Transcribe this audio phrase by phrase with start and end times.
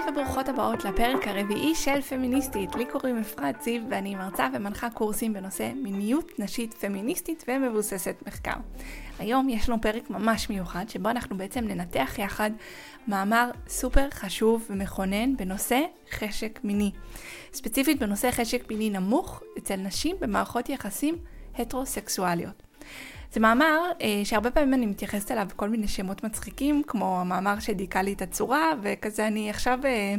[0.00, 2.74] היי וברוכות הבאות לפרק הרביעי של פמיניסטית.
[2.74, 8.54] לי קוראים אפרת זיו ואני מרצה ומנחה קורסים בנושא מיניות נשית פמיניסטית ומבוססת מחקר.
[9.18, 12.50] היום יש לנו פרק ממש מיוחד שבו אנחנו בעצם ננתח יחד
[13.08, 16.90] מאמר סופר חשוב ומכונן בנושא חשק מיני.
[17.52, 21.16] ספציפית בנושא חשק מיני נמוך אצל נשים במערכות יחסים
[21.58, 22.62] הטרוסקסואליות.
[23.32, 27.98] זה מאמר אה, שהרבה פעמים אני מתייחסת אליו בכל מיני שמות מצחיקים, כמו המאמר שדיכא
[27.98, 30.14] לי את הצורה, וכזה אני עכשיו אה,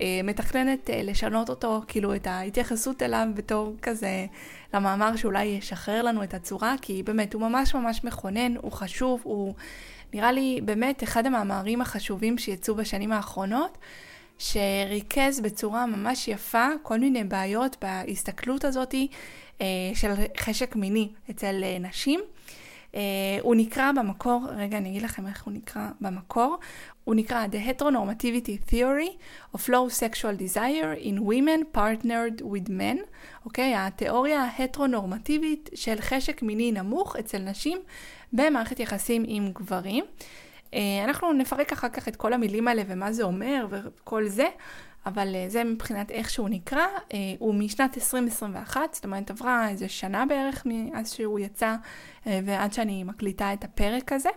[0.00, 4.26] אה, מתכננת אה, לשנות אותו, כאילו את ההתייחסות אליו בתור כזה
[4.74, 9.54] למאמר שאולי ישחרר לנו את הצורה, כי באמת הוא ממש ממש מכונן, הוא חשוב, הוא
[10.14, 13.78] נראה לי באמת אחד המאמרים החשובים שיצאו בשנים האחרונות.
[14.38, 19.08] שריכז בצורה ממש יפה כל מיני בעיות בהסתכלות הזאתי
[19.60, 22.20] אה, של חשק מיני אצל אה, נשים.
[22.94, 22.96] Uh,
[23.42, 26.58] הוא נקרא במקור, רגע אני אגיד לכם איך הוא נקרא במקור,
[27.04, 29.10] הוא נקרא The Heteronormativity Theory
[29.56, 32.98] of Low Sexual Desire in Women Partnered with Men,
[33.44, 33.74] אוקיי?
[33.74, 33.78] Okay?
[33.78, 37.78] התיאוריה ההטרונורמטיבית של חשק מיני נמוך אצל נשים
[38.32, 40.04] במערכת יחסים עם גברים.
[40.70, 44.46] Uh, אנחנו נפרק אחר כך את כל המילים האלה ומה זה אומר וכל זה,
[45.06, 49.88] אבל uh, זה מבחינת איך שהוא נקרא, uh, הוא משנת 2021, זאת אומרת עברה איזה
[49.88, 51.74] שנה בערך מאז שהוא יצא
[52.24, 54.28] uh, ועד שאני מקליטה את הפרק הזה.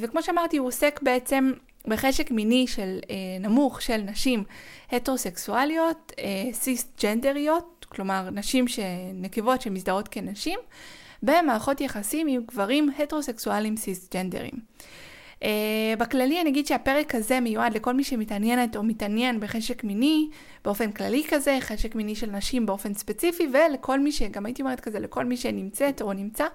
[0.00, 1.52] וכמו שאמרתי, הוא עוסק בעצם
[1.86, 2.98] בחשק מיני של
[3.40, 4.44] נמוך של נשים
[4.92, 6.12] הטרוסקסואליות,
[6.52, 8.64] סיסט-ג'נדריות, כלומר נשים
[9.14, 10.58] נקבות שמזדהות כנשים,
[11.22, 14.54] במערכות יחסים עם גברים הטרוסקסואלים סיסט-ג'נדרים.
[15.42, 15.44] Uh,
[15.98, 20.28] בכללי אני אגיד שהפרק הזה מיועד לכל מי שמתעניינת או מתעניין בחשק מיני
[20.64, 24.98] באופן כללי כזה, חשק מיני של נשים באופן ספציפי, ולכל מי שגם הייתי אומרת כזה,
[24.98, 26.46] לכל מי שנמצאת או נמצא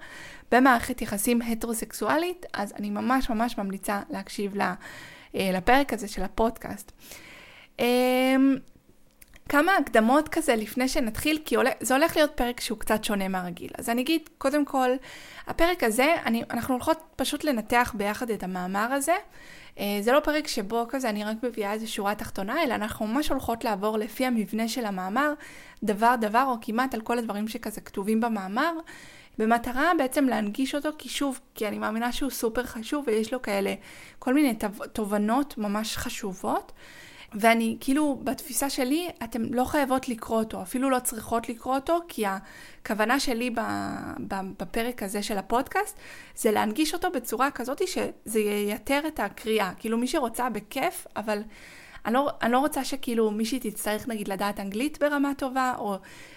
[0.52, 4.74] במערכת יחסים הטרוסקסואלית, אז אני ממש ממש ממליצה להקשיב לה,
[5.32, 6.92] uh, לפרק הזה של הפודקאסט.
[7.78, 7.82] Uh,
[9.48, 13.70] כמה הקדמות כזה לפני שנתחיל, כי עולה, זה הולך להיות פרק שהוא קצת שונה מהרגיל.
[13.78, 14.90] אז אני אגיד, קודם כל,
[15.46, 19.14] הפרק הזה, אני, אנחנו הולכות פשוט לנתח ביחד את המאמר הזה.
[19.78, 23.28] אה, זה לא פרק שבו כזה אני רק מביאה איזו שורה תחתונה, אלא אנחנו ממש
[23.28, 25.32] הולכות לעבור לפי המבנה של המאמר,
[25.82, 28.72] דבר דבר, או כמעט על כל הדברים שכזה כתובים במאמר.
[29.38, 33.74] במטרה בעצם להנגיש אותו, כי שוב, כי אני מאמינה שהוא סופר חשוב ויש לו כאלה
[34.18, 34.54] כל מיני
[34.92, 36.72] תובנות ממש חשובות.
[37.34, 42.24] ואני, כאילו, בתפיסה שלי, אתן לא חייבות לקרוא אותו, אפילו לא צריכות לקרוא אותו, כי
[42.26, 43.50] הכוונה שלי
[44.58, 45.98] בפרק הזה של הפודקאסט,
[46.36, 49.72] זה להנגיש אותו בצורה כזאת שזה ייתר את הקריאה.
[49.78, 51.42] כאילו, מי שרוצה בכיף, אבל
[52.06, 55.96] אני לא, אני לא רוצה שכאילו מישהי תצטרך נגיד לדעת אנגלית ברמה טובה, או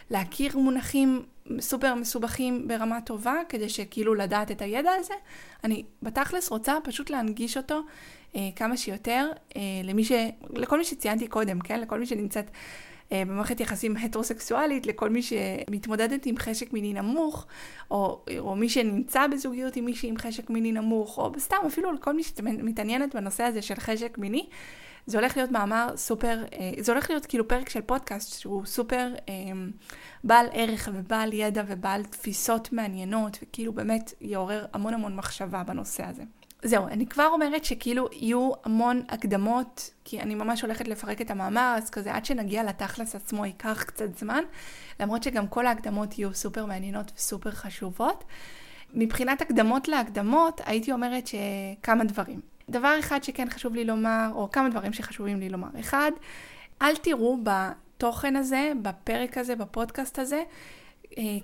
[0.09, 1.23] להכיר מונחים
[1.59, 5.13] סופר מסובכים ברמה טובה, כדי שכאילו לדעת את הידע הזה.
[5.63, 7.81] אני בתכלס רוצה פשוט להנגיש אותו
[8.55, 10.11] כמה שיותר אה, למי ש...
[10.53, 11.79] לכל מי שציינתי קודם, כן?
[11.79, 12.51] לכל מי שנמצאת
[13.11, 17.47] אה, במערכת יחסים הטרוסקסואלית, לכל מי שמתמודדת עם חשק מיני נמוך,
[17.91, 22.13] או, או מי שנמצא בזוגיות עם מישהי עם חשק מיני נמוך, או סתם אפילו לכל
[22.13, 24.47] מי שמתעניינת בנושא הזה של חשק מיני.
[25.05, 29.13] זה הולך להיות מאמר סופר, אה, זה הולך להיות כאילו פרק של פודקאסט שהוא סופר
[29.29, 29.33] אה,
[30.23, 36.23] בעל ערך ובעל ידע ובעל תפיסות מעניינות, וכאילו באמת יעורר המון המון מחשבה בנושא הזה.
[36.63, 41.75] זהו, אני כבר אומרת שכאילו יהיו המון הקדמות, כי אני ממש הולכת לפרק את המאמר,
[41.77, 44.43] אז כזה עד שנגיע לתכלס עצמו ייקח קצת זמן,
[44.99, 48.23] למרות שגם כל ההקדמות יהיו סופר מעניינות וסופר חשובות.
[48.93, 52.39] מבחינת הקדמות להקדמות, הייתי אומרת שכמה דברים.
[52.69, 55.67] דבר אחד שכן חשוב לי לומר, או כמה דברים שחשובים לי לומר.
[55.79, 56.11] אחד,
[56.81, 60.43] אל תראו בתוכן הזה, בפרק הזה, בפודקאסט הזה,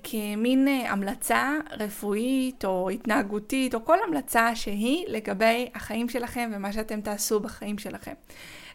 [0.03, 7.01] כמין אה, המלצה רפואית או התנהגותית או כל המלצה שהיא לגבי החיים שלכם ומה שאתם
[7.01, 8.13] תעשו בחיים שלכם.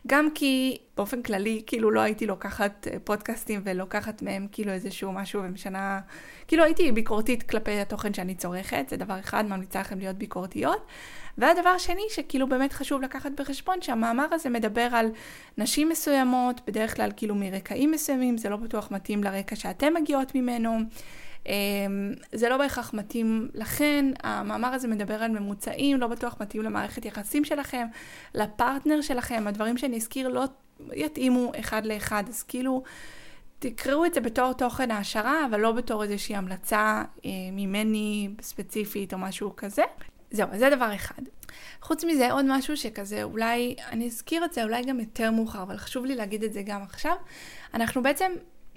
[0.06, 5.42] גם כי באופן כללי, כאילו לא הייתי לוקחת אה, פודקאסטים ולוקחת מהם כאילו איזשהו משהו
[5.42, 6.00] ומשנה,
[6.48, 10.86] כאילו הייתי ביקורתית כלפי התוכן שאני צורכת, זה דבר אחד, ממליצה לכם להיות ביקורתיות.
[11.38, 15.10] והדבר שני, שכאילו באמת חשוב לקחת בחשבון, שהמאמר הזה מדבר על
[15.58, 20.78] נשים מסוימות, בדרך כלל כאילו מרקעים מסוימים, זה לא בטוח מתאים לרקע שאתם מגיעות ממנו.
[21.46, 27.04] אמ, זה לא בהכרח מתאים לכן, המאמר הזה מדבר על ממוצעים, לא בטוח מתאים למערכת
[27.04, 27.86] יחסים שלכם,
[28.34, 30.44] לפרטנר שלכם, הדברים שאני אזכיר לא
[30.92, 32.82] יתאימו אחד לאחד, אז כאילו
[33.58, 39.18] תקראו את זה בתור תוכן העשרה, אבל לא בתור איזושהי המלצה אה, ממני ספציפית או
[39.18, 39.82] משהו כזה.
[40.30, 41.22] זהו, זה דבר אחד.
[41.82, 45.76] חוץ מזה, עוד משהו שכזה, אולי, אני אזכיר את זה אולי גם יותר מאוחר, אבל
[45.76, 47.16] חשוב לי להגיד את זה גם עכשיו.
[47.74, 48.32] אנחנו בעצם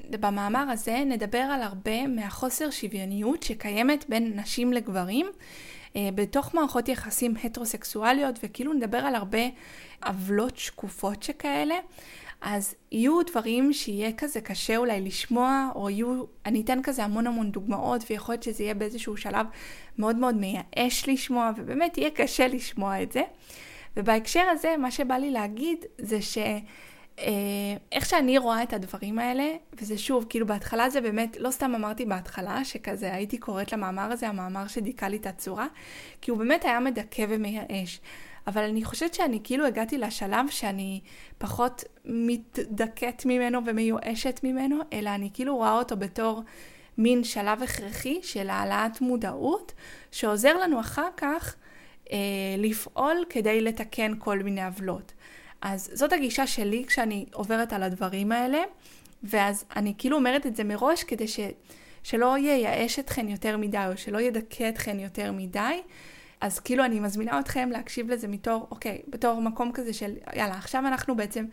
[0.10, 5.26] במאמר הזה נדבר על הרבה מהחוסר שוויוניות שקיימת בין נשים לגברים
[5.96, 9.40] אה, בתוך מערכות יחסים הטרוסקסואליות, וכאילו נדבר על הרבה
[10.06, 11.76] עוולות שקופות שכאלה.
[12.42, 17.52] אז יהיו דברים שיהיה כזה קשה אולי לשמוע, או יהיו, אני אתן כזה המון המון
[17.52, 19.46] דוגמאות, ויכול להיות שזה יהיה באיזשהו שלב
[19.98, 23.22] מאוד מאוד מייאש לשמוע, ובאמת יהיה קשה לשמוע את זה.
[23.98, 26.38] ובהקשר הזה, מה שבא לי להגיד זה ש...
[27.20, 27.26] אה,
[27.92, 32.06] איך שאני רואה את הדברים האלה, וזה שוב, כאילו בהתחלה זה באמת, לא סתם אמרתי
[32.06, 35.68] בהתחלה, שכזה הייתי קוראת למאמר הזה, המאמר שדיכא לי את הצורה,
[36.22, 38.02] כי הוא באמת היה מדכא ומייאש.
[38.48, 41.02] אבל אני חושבת שאני כאילו הגעתי לשלב שאני
[41.38, 46.42] פחות מתדכאת ממנו ומיואשת ממנו, אלא אני כאילו רואה אותו בתור
[46.98, 49.74] מין שלב הכרחי של העלאת מודעות,
[50.12, 51.56] שעוזר לנו אחר כך
[52.12, 52.18] אה,
[52.58, 55.14] לפעול כדי לתקן כל מיני עוולות.
[55.62, 58.64] אז זאת הגישה שלי כשאני עוברת על הדברים האלה,
[59.24, 61.40] ואז אני כאילו אומרת את זה מראש כדי ש,
[62.04, 65.82] שלא ייאש אתכן יותר מדי, או שלא ידכא אתכן יותר מדי.
[66.42, 70.88] אז כאילו אני מזמינה אתכם להקשיב לזה מתור, אוקיי, בתור מקום כזה של, יאללה, עכשיו
[70.88, 71.46] אנחנו בעצם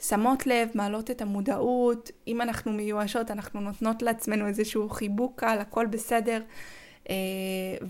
[0.00, 5.86] שמות לב, מעלות את המודעות, אם אנחנו מיואשות, אנחנו נותנות לעצמנו איזשהו חיבוק קל, הכל
[5.86, 6.42] בסדר.
[7.10, 7.14] אה,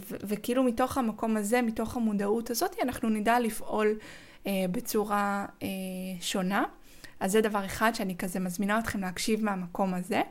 [0.00, 3.98] וכאילו מתוך המקום הזה, מתוך המודעות הזאת, אנחנו נדע לפעול
[4.46, 5.68] בצורה אה,
[6.20, 6.64] שונה.
[7.20, 10.22] אז זה דבר אחד שאני כזה מזמינה אתכם להקשיב מהמקום הזה.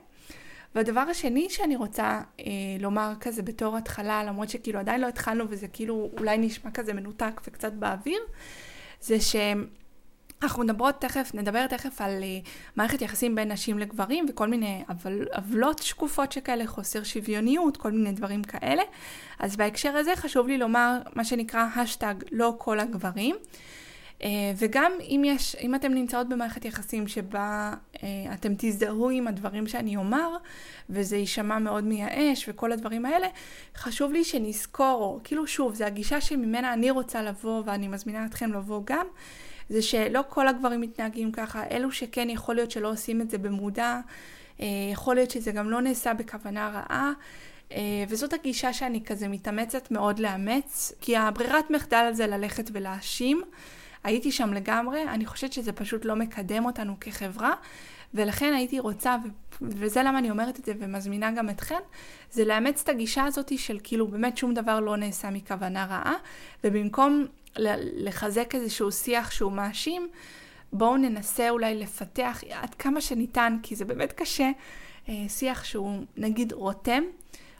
[0.75, 2.45] והדבר השני שאני רוצה אה,
[2.79, 7.41] לומר כזה בתור התחלה, למרות שכאילו עדיין לא התחלנו וזה כאילו אולי נשמע כזה מנותק
[7.47, 8.19] וקצת באוויר,
[9.01, 12.39] זה שאנחנו מדברות תכף, נדבר תכף על אה,
[12.75, 14.83] מערכת יחסים בין נשים לגברים וכל מיני
[15.35, 18.83] עוולות שקופות שכאלה, חוסר שוויוניות, כל מיני דברים כאלה.
[19.39, 23.35] אז בהקשר הזה חשוב לי לומר מה שנקרא השטג לא כל הגברים.
[24.23, 27.73] אה, וגם אם, יש, אם אתם נמצאות במערכת יחסים שבה
[28.03, 30.37] אה, אתם תזדהו עם הדברים שאני אומר,
[30.89, 33.27] וזה יישמע מאוד מייאש וכל הדברים האלה,
[33.75, 38.81] חשוב לי שנזכור, כאילו שוב, זו הגישה שממנה אני רוצה לבוא, ואני מזמינה אתכם לבוא
[38.85, 39.05] גם,
[39.69, 43.99] זה שלא כל הגברים מתנהגים ככה, אלו שכן יכול להיות שלא עושים את זה במודע,
[44.59, 47.11] אה, יכול להיות שזה גם לא נעשה בכוונה רעה.
[48.07, 53.41] וזאת הגישה שאני כזה מתאמצת מאוד לאמץ, כי הברירת מחדל הזה ללכת ולהאשים.
[54.03, 57.53] הייתי שם לגמרי, אני חושבת שזה פשוט לא מקדם אותנו כחברה,
[58.13, 59.15] ולכן הייתי רוצה,
[59.61, 61.79] וזה למה אני אומרת את זה ומזמינה גם אתכן,
[62.31, 66.15] זה לאמץ את הגישה הזאת של כאילו באמת שום דבר לא נעשה מכוונה רעה,
[66.63, 67.25] ובמקום
[67.95, 70.09] לחזק איזשהו שיח שהוא מאשים,
[70.73, 74.49] בואו ננסה אולי לפתח עד כמה שניתן, כי זה באמת קשה,
[75.09, 77.03] אה, שיח שהוא נגיד רותם,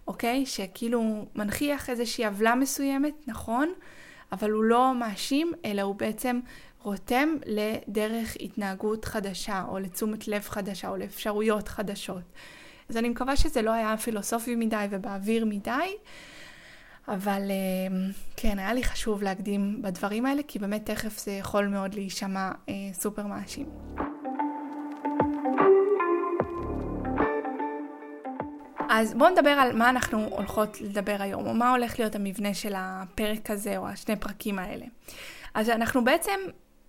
[0.08, 0.46] אוקיי?
[0.46, 3.74] שכאילו מנכיח איזושהי עוולה מסוימת, נכון?
[4.32, 6.40] אבל הוא לא מאשים, אלא הוא בעצם
[6.84, 12.24] רותם לדרך התנהגות חדשה, או לתשומת לב חדשה, או לאפשרויות חדשות.
[12.90, 15.96] אז אני מקווה שזה לא היה פילוסופי מדי ובאוויר מדי,
[17.08, 21.94] אבל אה, כן, היה לי חשוב להקדים בדברים האלה, כי באמת תכף זה יכול מאוד
[21.94, 23.66] להישמע אה, סופר מאשים.
[28.94, 32.74] אז בואו נדבר על מה אנחנו הולכות לדבר היום, או מה הולך להיות המבנה של
[32.76, 34.86] הפרק הזה, או השני פרקים האלה.
[35.54, 36.40] אז אנחנו בעצם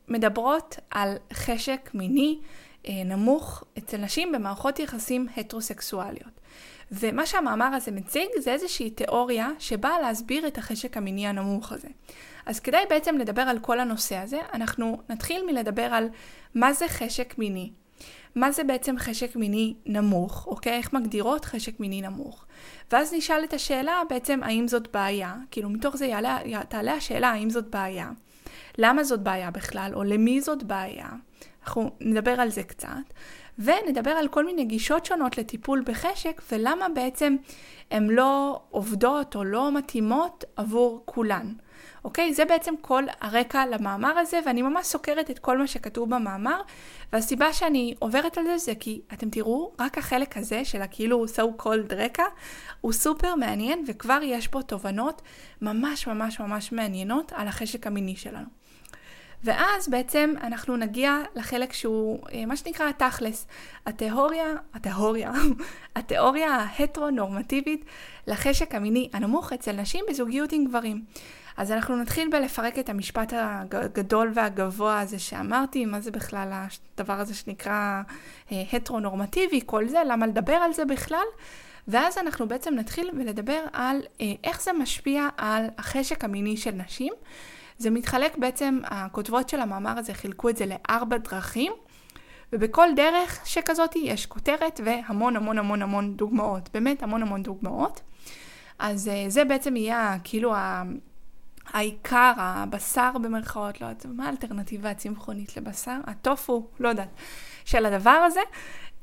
[0.08, 2.38] מדברות על חשק מיני
[2.88, 6.40] אה, נמוך אצל נשים במערכות יחסים הטרוסקסואליות.
[6.92, 11.88] ומה שהמאמר הזה מציג זה איזושהי תיאוריה שבאה להסביר את החשק המיני הנמוך הזה.
[12.46, 16.08] אז כדי בעצם לדבר על כל הנושא הזה, אנחנו נתחיל מלדבר על
[16.54, 17.70] מה זה חשק מיני,
[18.34, 20.72] מה זה בעצם חשק מיני נמוך, אוקיי?
[20.72, 22.44] איך מגדירות חשק מיני נמוך?
[22.92, 27.50] ואז נשאל את השאלה בעצם האם זאת בעיה, כאילו מתוך זה יעלה, תעלה השאלה האם
[27.50, 28.10] זאת בעיה,
[28.78, 31.08] למה זאת בעיה בכלל, או למי זאת בעיה,
[31.62, 32.88] אנחנו נדבר על זה קצת,
[33.58, 37.36] ונדבר על כל מיני גישות שונות לטיפול בחשק, ולמה בעצם
[37.90, 41.52] הן לא עובדות או לא מתאימות עבור כולן.
[42.04, 42.34] אוקיי?
[42.34, 46.60] זה בעצם כל הרקע למאמר הזה, ואני ממש סוקרת את כל מה שכתוב במאמר,
[47.12, 51.62] והסיבה שאני עוברת על זה זה כי אתם תראו, רק החלק הזה של הכאילו so
[51.62, 52.24] called רקע,
[52.80, 55.22] הוא סופר מעניין, וכבר יש פה תובנות
[55.62, 58.62] ממש ממש ממש מעניינות על החשק המיני שלנו.
[59.44, 63.46] ואז בעצם אנחנו נגיע לחלק שהוא אה, מה שנקרא התכלס,
[63.86, 65.32] התיאוריה, התיאוריה,
[65.96, 67.84] התיאוריה ההטרו-נורמטיבית
[68.26, 71.04] לחשק המיני הנמוך אצל נשים בזוגיות עם גברים.
[71.56, 77.34] אז אנחנו נתחיל בלפרק את המשפט הגדול והגבוה הזה שאמרתי, מה זה בכלל הדבר הזה
[77.34, 78.02] שנקרא
[78.52, 81.26] אה, הטרונורמטיבי, כל זה, למה לדבר על זה בכלל?
[81.88, 87.12] ואז אנחנו בעצם נתחיל ולדבר על אה, איך זה משפיע על החשק המיני של נשים.
[87.78, 91.72] זה מתחלק בעצם, הכותבות של המאמר הזה חילקו את זה לארבע דרכים,
[92.52, 98.00] ובכל דרך שכזאת יש כותרת והמון המון המון המון דוגמאות, באמת המון המון דוגמאות.
[98.78, 100.54] אז אה, זה בעצם יהיה כאילו
[101.70, 105.98] העיקר, הבשר במרכאות, לא יודעת, מה האלטרנטיבה הצמחונית לבשר?
[106.06, 107.08] הטופו, לא יודעת,
[107.64, 108.40] של הדבר הזה,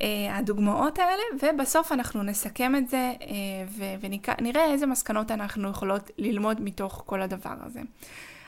[0.02, 6.62] אה, הדוגמאות האלה, ובסוף אנחנו נסכם את זה אה, ונראה איזה מסקנות אנחנו יכולות ללמוד
[6.62, 7.82] מתוך כל הדבר הזה.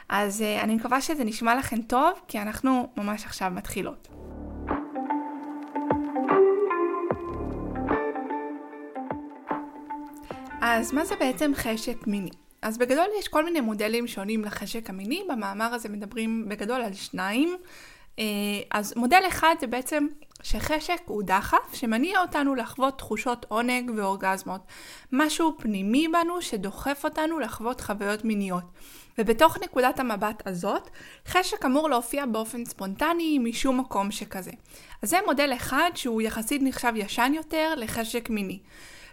[0.09, 4.07] אז אה, אני מקווה שזה נשמע לכם טוב, כי אנחנו ממש עכשיו מתחילות.
[10.61, 12.40] אז מה זה בעצם חשק מיני?
[12.61, 17.57] אז בגדול יש כל מיני מודלים שונים לחשק המיני, במאמר הזה מדברים בגדול על שניים.
[18.19, 18.25] אה,
[18.71, 20.07] אז מודל אחד זה בעצם
[20.43, 24.61] שחשק הוא דחף שמניע אותנו לחוות תחושות עונג ואורגזמות.
[25.11, 28.63] משהו פנימי בנו שדוחף אותנו לחוות חוויות מיניות.
[29.17, 30.89] ובתוך נקודת המבט הזאת,
[31.27, 34.51] חשק אמור להופיע באופן ספונטני משום מקום שכזה.
[35.01, 38.59] אז זה מודל אחד שהוא יחסית נחשב ישן יותר לחשק מיני.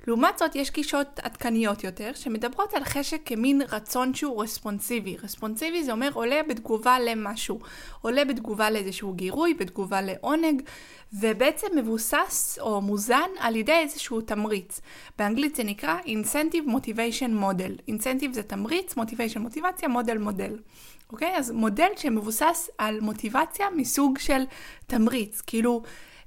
[0.06, 5.16] לעומת זאת, יש גישות עדכניות יותר, שמדברות על חשק כמין רצון שהוא רספונסיבי.
[5.22, 7.58] רספונסיבי זה אומר עולה בתגובה למשהו.
[8.00, 10.62] עולה בתגובה לאיזשהו גירוי, בתגובה לעונג,
[11.12, 14.80] ובעצם מבוסס או מוזן על ידי איזשהו תמריץ.
[15.18, 17.90] באנגלית זה נקרא Incentive Motivation Model.
[17.90, 20.58] Incentive זה תמריץ, Motivation מוטיבציה, מודל מודל.
[21.12, 21.36] אוקיי?
[21.36, 24.42] אז מודל שמבוסס על מוטיבציה מסוג של
[24.86, 25.40] תמריץ.
[25.40, 25.82] כאילו...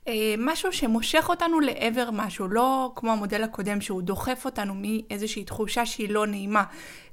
[0.08, 5.86] אה, משהו שמושך אותנו לעבר משהו, לא כמו המודל הקודם שהוא דוחף אותנו מאיזושהי תחושה
[5.86, 6.64] שהיא לא נעימה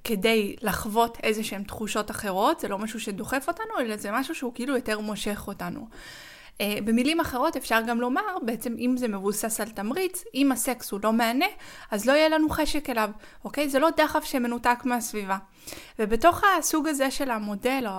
[0.05, 4.55] כדי לחוות איזה שהן תחושות אחרות, זה לא משהו שדוחף אותנו, אלא זה משהו שהוא
[4.55, 5.89] כאילו יותר מושך אותנו.
[6.59, 11.01] Uh, במילים אחרות אפשר גם לומר, בעצם אם זה מבוסס על תמריץ, אם הסקס הוא
[11.05, 11.47] לא מהנה,
[11.91, 13.11] אז לא יהיה לנו חשק אליו,
[13.45, 13.69] אוקיי?
[13.69, 15.37] זה לא דחף שמנותק מהסביבה.
[15.99, 17.93] ובתוך הסוג הזה של המודל, או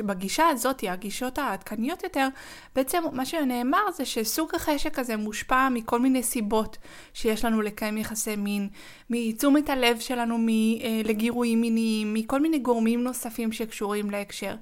[0.00, 2.28] בגישה הזאת, הגישות העדכניות יותר,
[2.74, 6.78] בעצם מה שנאמר זה שסוג החשק הזה מושפע מכל מיני סיבות
[7.14, 8.68] שיש לנו לקיים יחסי מין,
[9.10, 14.54] מתשומת הלב שלנו מ, אה, לגירויים מיניים, מכל מיני גורמים נוספים שקשורים להקשר.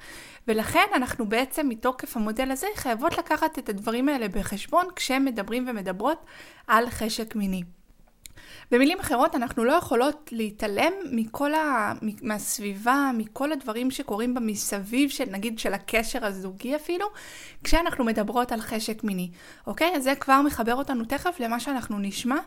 [0.49, 6.25] ולכן אנחנו בעצם מתוקף המודל הזה חייבות לקחת את הדברים האלה בחשבון כשמדברים ומדברות
[6.67, 7.63] על חשק מיני.
[8.71, 11.93] במילים אחרות, אנחנו לא יכולות להתעלם מכל ה...
[12.23, 17.07] מהסביבה, מכל הדברים שקורים במסביב של, נגיד, של הקשר הזוגי אפילו,
[17.65, 19.31] כשאנחנו מדברות על חשק מיני,
[19.67, 19.97] אוקיי?
[19.97, 22.39] אז זה כבר מחבר אותנו תכף למה שאנחנו נשמע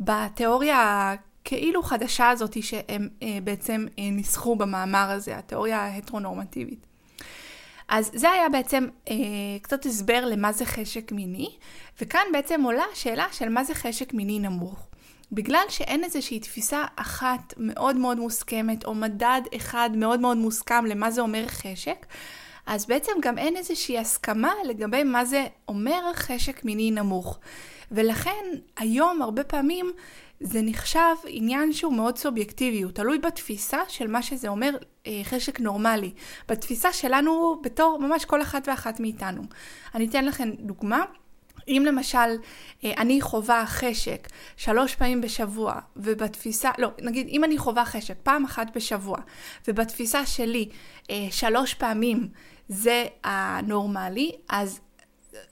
[0.00, 1.14] בתיאוריה
[1.44, 6.89] כאילו חדשה הזאת שהם אה, בעצם אה, ניסחו במאמר הזה, התיאוריה ההטרונורמטיבית.
[7.90, 9.14] אז זה היה בעצם אה,
[9.62, 11.48] קצת הסבר למה זה חשק מיני,
[12.00, 14.86] וכאן בעצם עולה השאלה של מה זה חשק מיני נמוך.
[15.32, 21.10] בגלל שאין איזושהי תפיסה אחת מאוד מאוד מוסכמת, או מדד אחד מאוד מאוד מוסכם למה
[21.10, 22.06] זה אומר חשק,
[22.66, 27.38] אז בעצם גם אין איזושהי הסכמה לגבי מה זה אומר חשק מיני נמוך.
[27.90, 28.44] ולכן
[28.76, 29.92] היום הרבה פעמים
[30.40, 35.60] זה נחשב עניין שהוא מאוד סובייקטיבי, הוא תלוי בתפיסה של מה שזה אומר אה, חשק
[35.60, 36.10] נורמלי,
[36.48, 39.42] בתפיסה שלנו בתור ממש כל אחת ואחת מאיתנו.
[39.94, 41.04] אני אתן לכם דוגמה.
[41.68, 42.18] אם למשל
[42.84, 48.44] אה, אני חווה חשק שלוש פעמים בשבוע, ובתפיסה, לא, נגיד אם אני חווה חשק פעם
[48.44, 49.18] אחת בשבוע,
[49.68, 50.68] ובתפיסה שלי
[51.10, 52.28] אה, שלוש פעמים
[52.68, 54.80] זה הנורמלי, אז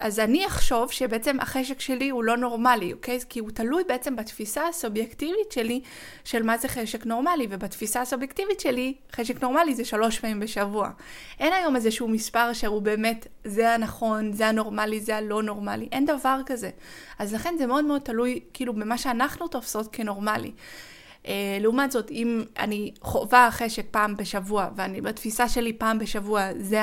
[0.01, 3.19] אז אני אחשוב שבעצם החשק שלי הוא לא נורמלי, אוקיי?
[3.29, 5.81] כי הוא תלוי בעצם בתפיסה הסובייקטיבית שלי
[6.25, 10.91] של מה זה חשק נורמלי, ובתפיסה הסובייקטיבית שלי, חשק נורמלי זה שלוש פעמים בשבוע.
[11.41, 16.41] אין היום איזשהו מספר שהוא באמת, זה הנכון, זה הנורמלי, זה הלא נורמלי, אין דבר
[16.47, 16.71] כזה.
[17.19, 20.53] אז לכן זה מאוד מאוד תלוי, כאילו, במה שאנחנו תופסות כנורמלי.
[21.25, 21.29] Uh,
[21.61, 26.81] לעומת זאת, אם אני חווה חשק פעם בשבוע, ואני בתפיסה שלי פעם בשבוע זה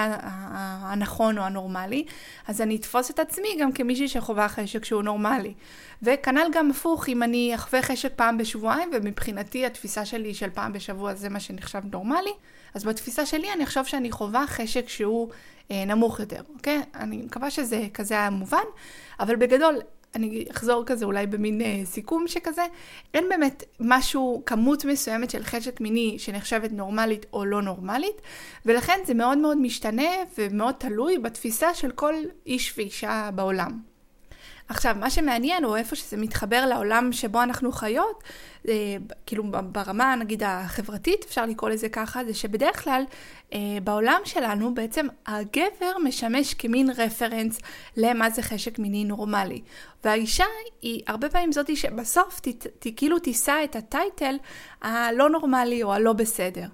[0.81, 2.05] הנכון או הנורמלי,
[2.47, 5.53] אז אני אתפוס את עצמי גם כמישהי שחווה חשק שהוא נורמלי.
[6.01, 11.13] וכנ"ל גם הפוך, אם אני אחווה חשק פעם בשבועיים, ומבחינתי התפיסה שלי של פעם בשבוע
[11.13, 12.33] זה מה שנחשב נורמלי,
[12.73, 15.29] אז בתפיסה שלי אני אחשוב שאני חווה חשק שהוא
[15.71, 16.81] אה, נמוך יותר, אוקיי?
[16.95, 18.65] אני מקווה שזה כזה היה מובן,
[19.19, 19.75] אבל בגדול,
[20.15, 22.65] אני אחזור כזה אולי במין אה, סיכום שכזה,
[23.13, 28.21] אין באמת משהו, כמות מסוימת של חשק מיני שנחשבת נורמלית או לא נורמלית,
[28.65, 32.13] ולכן זה מאוד מאוד משתנה ומאוד תלוי בתפיסה של כל
[32.45, 33.79] איש ואישה בעולם.
[34.69, 38.23] עכשיו, מה שמעניין הוא איפה שזה מתחבר לעולם שבו אנחנו חיות,
[39.25, 43.03] כאילו ברמה נגיד החברתית, אפשר לקרוא לזה ככה, זה שבדרך כלל
[43.53, 47.59] אה, בעולם שלנו בעצם הגבר משמש כמין רפרנס
[47.97, 49.61] למה זה חשק מיני נורמלי.
[50.03, 50.45] והאישה
[50.81, 52.47] היא הרבה פעמים זאתי שבסוף ת,
[52.79, 54.35] ת, כאילו תישא את הטייטל
[54.81, 56.67] הלא נורמלי או הלא בסדר.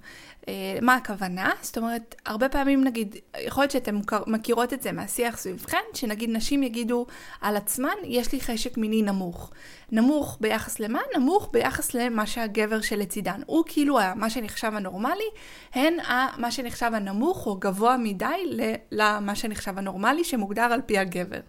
[0.48, 1.52] אה, מה הכוונה?
[1.62, 6.64] זאת אומרת, הרבה פעמים נגיד, יכול להיות שאתן מכירות את זה מהשיח סביבכן, שנגיד נשים
[6.64, 7.06] יגידו
[7.42, 9.52] על עצמן, יש לי חשק מיני נמוך.
[9.92, 11.00] נמוך ביחס למה?
[11.18, 13.42] נמוך ביחס למה שהגבר שלצידן.
[13.46, 15.30] הוא כאילו מה שנחשב הנורמלי,
[15.74, 15.94] הן
[16.38, 18.60] מה שנחשב הנמוך או גבוה מדי
[18.92, 21.40] למה שנחשב הנורמלי, שמוגדר על פי הגבר.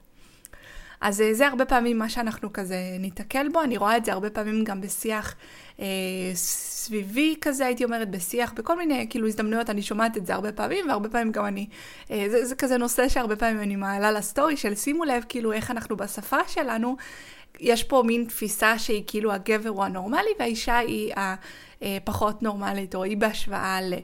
[1.02, 4.30] אז אה, זה הרבה פעמים מה שאנחנו כזה ניתקל בו, אני רואה את זה הרבה
[4.30, 5.34] פעמים גם בשיח
[5.80, 5.86] אה,
[6.34, 10.88] סביבי כזה, הייתי אומרת, בשיח, בכל מיני כאילו הזדמנויות, אני שומעת את זה הרבה פעמים,
[10.88, 11.66] והרבה פעמים גם אני,
[12.10, 15.70] אה, זה, זה כזה נושא שהרבה פעמים אני מעלה לסטורי של שימו לב כאילו איך
[15.70, 16.96] אנחנו בשפה שלנו,
[17.62, 21.12] יש פה מין תפיסה שהיא כאילו הגבר הוא הנורמלי והאישה היא
[21.82, 23.94] הפחות נורמלית, או היא בהשוואה ל...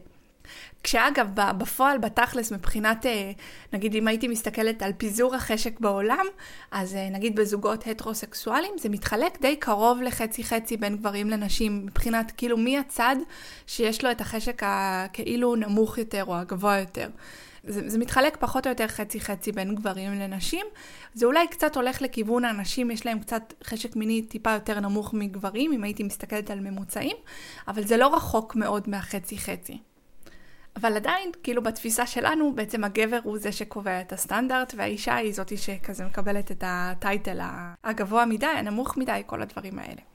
[0.82, 3.32] כשאגב, בפועל, בתכלס, מבחינת, אה,
[3.72, 6.26] נגיד אם הייתי מסתכלת על פיזור החשק בעולם,
[6.70, 12.56] אז אה, נגיד בזוגות הטרוסקסואלים, זה מתחלק די קרוב לחצי-חצי בין גברים לנשים, מבחינת כאילו
[12.56, 13.16] מי הצד
[13.66, 17.08] שיש לו את החשק הכאילו נמוך יותר או הגבוה יותר.
[17.64, 20.66] זה, זה מתחלק פחות או יותר חצי-חצי בין גברים לנשים.
[21.14, 25.72] זה אולי קצת הולך לכיוון האנשים, יש להם קצת חשק מיני טיפה יותר נמוך מגברים,
[25.72, 27.16] אם הייתי מסתכלת על ממוצעים,
[27.68, 29.78] אבל זה לא רחוק מאוד מהחצי-חצי.
[30.76, 35.56] אבל עדיין, כאילו בתפיסה שלנו, בעצם הגבר הוא זה שקובע את הסטנדרט, והאישה היא זאתי
[35.56, 37.40] שכזה מקבלת את הטייטל
[37.84, 40.07] הגבוה מדי, הנמוך מדי, כל הדברים האלה.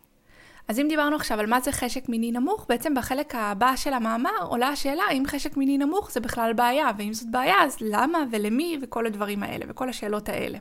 [0.67, 4.29] אז אם דיברנו עכשיו על מה זה חשק מיני נמוך, בעצם בחלק הבא של המאמר
[4.41, 8.79] עולה השאלה אם חשק מיני נמוך זה בכלל בעיה, ואם זאת בעיה אז למה ולמי
[8.82, 10.58] וכל הדברים האלה וכל השאלות האלה.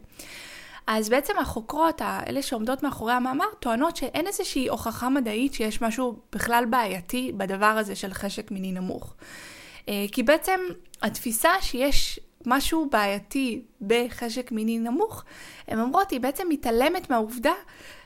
[0.87, 6.65] אז בעצם החוקרות, האלה שעומדות מאחורי המאמר, טוענות שאין איזושהי הוכחה מדעית שיש משהו בכלל
[6.71, 9.15] בעייתי בדבר הזה של חשק מיני נמוך.
[9.89, 10.61] אה, כי בעצם
[11.03, 15.25] התפיסה שיש משהו בעייתי בחשק מיני נמוך,
[15.69, 17.53] הן אומרות, היא בעצם מתעלמת מהעובדה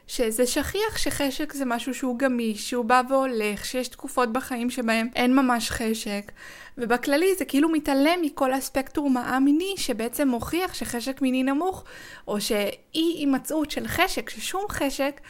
[0.07, 5.37] שזה שכיח שחשק זה משהו שהוא גמיש, שהוא בא והולך, שיש תקופות בחיים שבהם אין
[5.37, 6.33] ממש חשק,
[6.79, 11.85] ובכללי זה כאילו מתעלם מכל הספקטרום הא-מיני שבעצם מוכיח שחשק מיני נמוך,
[12.29, 15.21] או שאי הימצאות של חשק, ששום חשק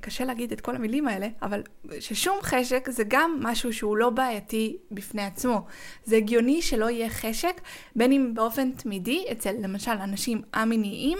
[0.00, 1.62] קשה להגיד את כל המילים האלה, אבל
[2.00, 5.66] ששום חשק זה גם משהו שהוא לא בעייתי בפני עצמו.
[6.04, 7.60] זה הגיוני שלא יהיה חשק,
[7.96, 11.18] בין אם באופן תמידי, אצל למשל אנשים א-מיניים,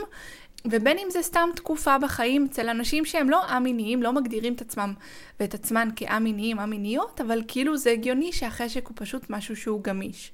[0.65, 4.95] ובין אם זה סתם תקופה בחיים אצל אנשים שהם לא א-מיניים, לא מגדירים את עצמם
[5.41, 10.33] ואת עצמן כא-מיניים, א-מיניות, אבל כאילו זה הגיוני שהחשק הוא פשוט משהו שהוא גמיש.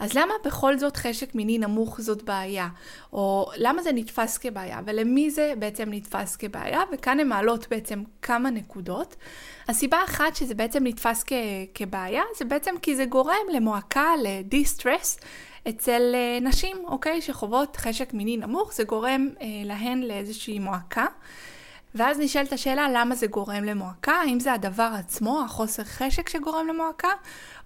[0.00, 2.68] אז למה בכל זאת חשק מיני נמוך זאת בעיה?
[3.12, 4.80] או למה זה נתפס כבעיה?
[4.86, 6.80] ולמי זה בעצם נתפס כבעיה?
[6.92, 9.16] וכאן הן מעלות בעצם כמה נקודות.
[9.68, 11.32] הסיבה אחת שזה בעצם נתפס כ-
[11.74, 15.18] כבעיה, זה בעצם כי זה גורם למועקה, לדיסטרס.
[15.68, 21.06] אצל uh, נשים, אוקיי, שחוות חשק מיני נמוך, זה גורם uh, להן לאיזושהי מועקה.
[21.94, 27.08] ואז נשאלת השאלה למה זה גורם למועקה, האם זה הדבר עצמו, החוסר חשק שגורם למועקה,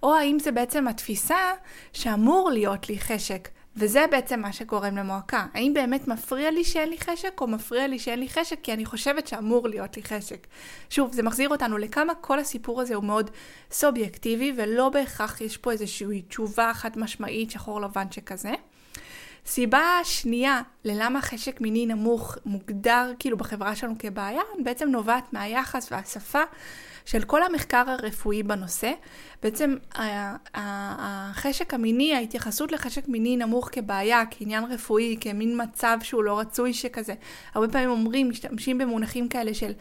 [0.03, 1.51] או האם זה בעצם התפיסה
[1.93, 5.45] שאמור להיות לי חשק, וזה בעצם מה שגורם למועקה.
[5.53, 8.85] האם באמת מפריע לי שאין לי חשק, או מפריע לי שאין לי חשק כי אני
[8.85, 10.47] חושבת שאמור להיות לי חשק.
[10.89, 13.31] שוב, זה מחזיר אותנו לכמה כל הסיפור הזה הוא מאוד
[13.71, 18.53] סובייקטיבי, ולא בהכרח יש פה איזושהי תשובה חד משמעית, שחור לבן שכזה.
[19.49, 26.41] סיבה שנייה ללמה חשק מיני נמוך מוגדר כאילו בחברה שלנו כבעיה, בעצם נובעת מהיחס והשפה
[27.05, 28.91] של כל המחקר הרפואי בנושא.
[29.43, 29.75] בעצם
[30.53, 37.13] החשק המיני, ההתייחסות לחשק מיני נמוך כבעיה, כעניין רפואי, כמין מצב שהוא לא רצוי שכזה.
[37.53, 39.71] הרבה פעמים אומרים, משתמשים במונחים כאלה של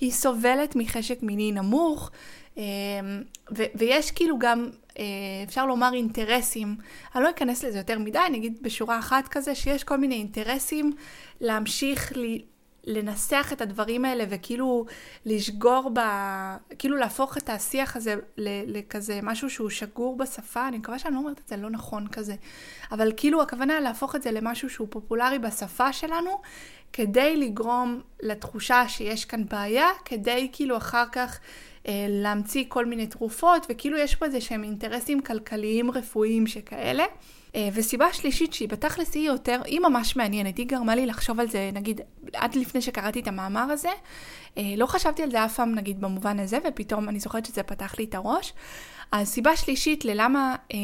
[0.00, 2.10] היא סובלת מחשק מיני נמוך,
[2.56, 2.62] אמ,
[3.56, 4.68] ו- ויש כאילו גם,
[5.44, 6.76] אפשר לומר אינטרסים,
[7.14, 10.92] אני לא אכנס לזה יותר מדי, אני אגיד בשורה אחת כזה, שיש כל מיני אינטרסים
[11.40, 12.12] להמשיך
[12.84, 14.86] לנסח את הדברים האלה וכאילו
[15.26, 16.00] לשגור ב...
[16.78, 21.40] כאילו להפוך את השיח הזה לכזה משהו שהוא שגור בשפה, אני מקווה שאני לא אומרת
[21.44, 22.34] את זה לא נכון כזה,
[22.92, 26.30] אבל כאילו הכוונה להפוך את זה למשהו שהוא פופולרי בשפה שלנו,
[26.92, 31.38] כדי לגרום לתחושה שיש כאן בעיה, כדי כאילו אחר כך
[31.88, 37.04] אה, להמציא כל מיני תרופות, וכאילו יש פה איזה שהם אינטרסים כלכליים רפואיים שכאלה.
[37.56, 41.48] אה, וסיבה שלישית שהיא בתכלס היא יותר, היא ממש מעניינת, היא גרמה לי לחשוב על
[41.48, 42.00] זה, נגיד,
[42.34, 43.90] עד לפני שקראתי את המאמר הזה,
[44.58, 47.98] אה, לא חשבתי על זה אף פעם, נגיד, במובן הזה, ופתאום אני זוכרת שזה פתח
[47.98, 48.52] לי את הראש.
[49.12, 50.78] אז סיבה שלישית ללמה אה,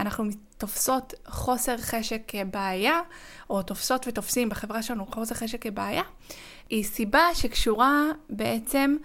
[0.00, 0.24] אנחנו
[0.58, 3.00] תופסות חוסר חשק כבעיה,
[3.50, 6.02] או תופסות ותופסים בחברה שלנו חוסר חשק כבעיה,
[6.70, 8.96] היא סיבה שקשורה בעצם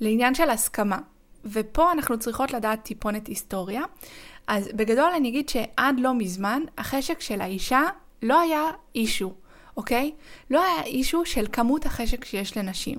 [0.00, 0.98] לעניין של הסכמה.
[1.44, 3.82] ופה אנחנו צריכות לדעת טיפונת היסטוריה.
[4.46, 7.82] אז בגדול אני אגיד שעד לא מזמן, החשק של האישה
[8.22, 9.34] לא היה אישו.
[9.76, 10.12] אוקיי?
[10.50, 12.98] לא היה אישו של כמות החשק שיש לנשים.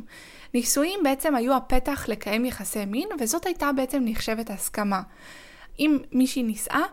[0.54, 5.02] נישואים בעצם היו הפתח לקיים יחסי מין, וזאת הייתה בעצם נחשבת הסכמה.
[5.80, 6.84] אם מישהי נישאה,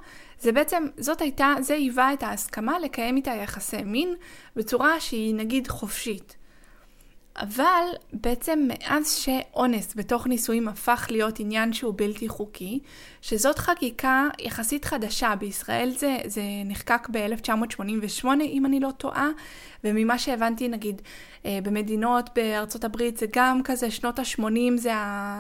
[0.40, 4.14] זה בעצם, זאת הייתה, זה היווה את ההסכמה לקיים איתה יחסי מין
[4.56, 6.36] בצורה שהיא נגיד חופשית.
[7.36, 12.80] אבל בעצם מאז שאונס בתוך נישואים הפך להיות עניין שהוא בלתי חוקי,
[13.22, 19.28] שזאת חקיקה יחסית חדשה, בישראל זה, זה נחקק ב-1988 אם אני לא טועה,
[19.84, 21.02] וממה שהבנתי נגיד
[21.46, 24.92] אה, במדינות בארצות הברית זה גם כזה שנות ה-80, זה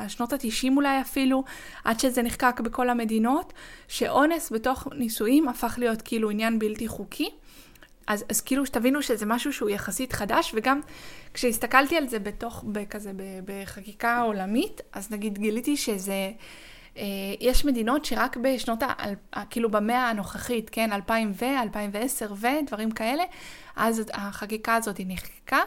[0.08, 1.44] שנות ה-90 אולי אפילו,
[1.84, 3.52] עד שזה נחקק בכל המדינות,
[3.88, 7.30] שאונס בתוך נישואים הפך להיות כאילו עניין בלתי חוקי.
[8.06, 10.80] אז, אז כאילו שתבינו שזה משהו שהוא יחסית חדש, וגם
[11.34, 13.12] כשהסתכלתי על זה בתוך, כזה,
[13.44, 16.30] בחקיקה עולמית, אז נגיד גיליתי שזה,
[16.96, 17.04] אה,
[17.40, 23.24] יש מדינות שרק בשנות, ה, כאילו במאה הנוכחית, כן, 2000 ו, 2010 ודברים כאלה,
[23.76, 25.60] אז החקיקה הזאת היא נחקקה.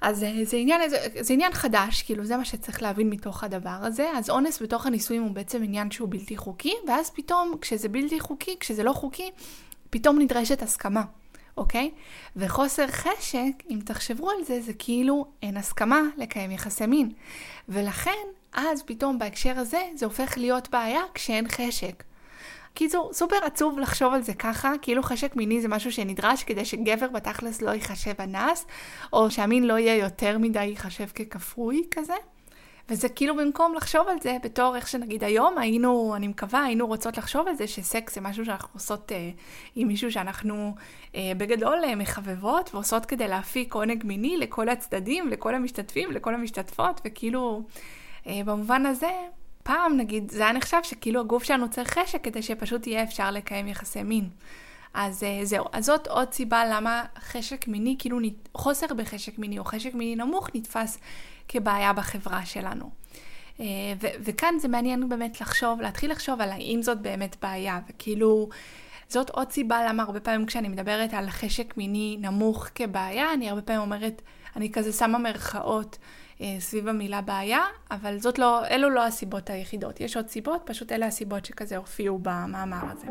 [0.00, 3.78] אז זה, זה, עניין, זה, זה עניין חדש, כאילו זה מה שצריך להבין מתוך הדבר
[3.82, 4.10] הזה.
[4.16, 8.56] אז אונס בתוך הנישואים הוא בעצם עניין שהוא בלתי חוקי, ואז פתאום כשזה בלתי חוקי,
[8.60, 9.30] כשזה לא חוקי,
[9.90, 11.02] פתאום נדרשת הסכמה.
[11.56, 11.90] אוקיי?
[12.36, 17.12] וחוסר חשק, אם תחשבו על זה, זה כאילו אין הסכמה לקיים יחסי מין.
[17.68, 22.02] ולכן, אז פתאום בהקשר הזה, זה הופך להיות בעיה כשאין חשק.
[22.74, 27.08] קיצור, סופר עצוב לחשוב על זה ככה, כאילו חשק מיני זה משהו שנדרש כדי שגבר
[27.08, 28.66] בתכלס לא ייחשב אנס,
[29.12, 32.14] או שהמין לא יהיה יותר מדי ייחשב ככפוי כזה.
[32.88, 37.18] וזה כאילו במקום לחשוב על זה בתור איך שנגיד היום היינו, אני מקווה, היינו רוצות
[37.18, 39.30] לחשוב על זה שסקס זה משהו שאנחנו עושות אה,
[39.74, 40.74] עם מישהו שאנחנו
[41.14, 47.00] אה, בגדול אה, מחבבות ועושות כדי להפיק עונג מיני לכל הצדדים, לכל המשתתפים, לכל המשתתפות,
[47.04, 47.62] וכאילו
[48.26, 49.10] אה, במובן הזה,
[49.62, 53.68] פעם נגיד זה היה נחשב שכאילו הגוף שלנו צריך חשק כדי שפשוט יהיה אפשר לקיים
[53.68, 54.28] יחסי מין.
[54.94, 58.18] אז אה, זהו, אז זאת עוד סיבה למה חשק מיני, כאילו
[58.54, 60.98] חוסר בחשק מיני או חשק מיני נמוך נתפס
[61.48, 62.90] כבעיה בחברה שלנו.
[63.60, 63.64] אה,
[64.00, 68.48] ו- וכאן זה מעניין באמת לחשוב, להתחיל לחשוב על האם זאת באמת בעיה, וכאילו,
[69.08, 73.62] זאת עוד סיבה למה הרבה פעמים כשאני מדברת על חשק מיני נמוך כבעיה, אני הרבה
[73.62, 74.22] פעמים אומרת,
[74.56, 75.98] אני כזה שמה מרכאות
[76.40, 80.00] אה, סביב המילה בעיה, אבל זאת לא, אלו לא הסיבות היחידות.
[80.00, 83.06] יש עוד סיבות, פשוט אלה הסיבות שכזה הופיעו במאמר הזה.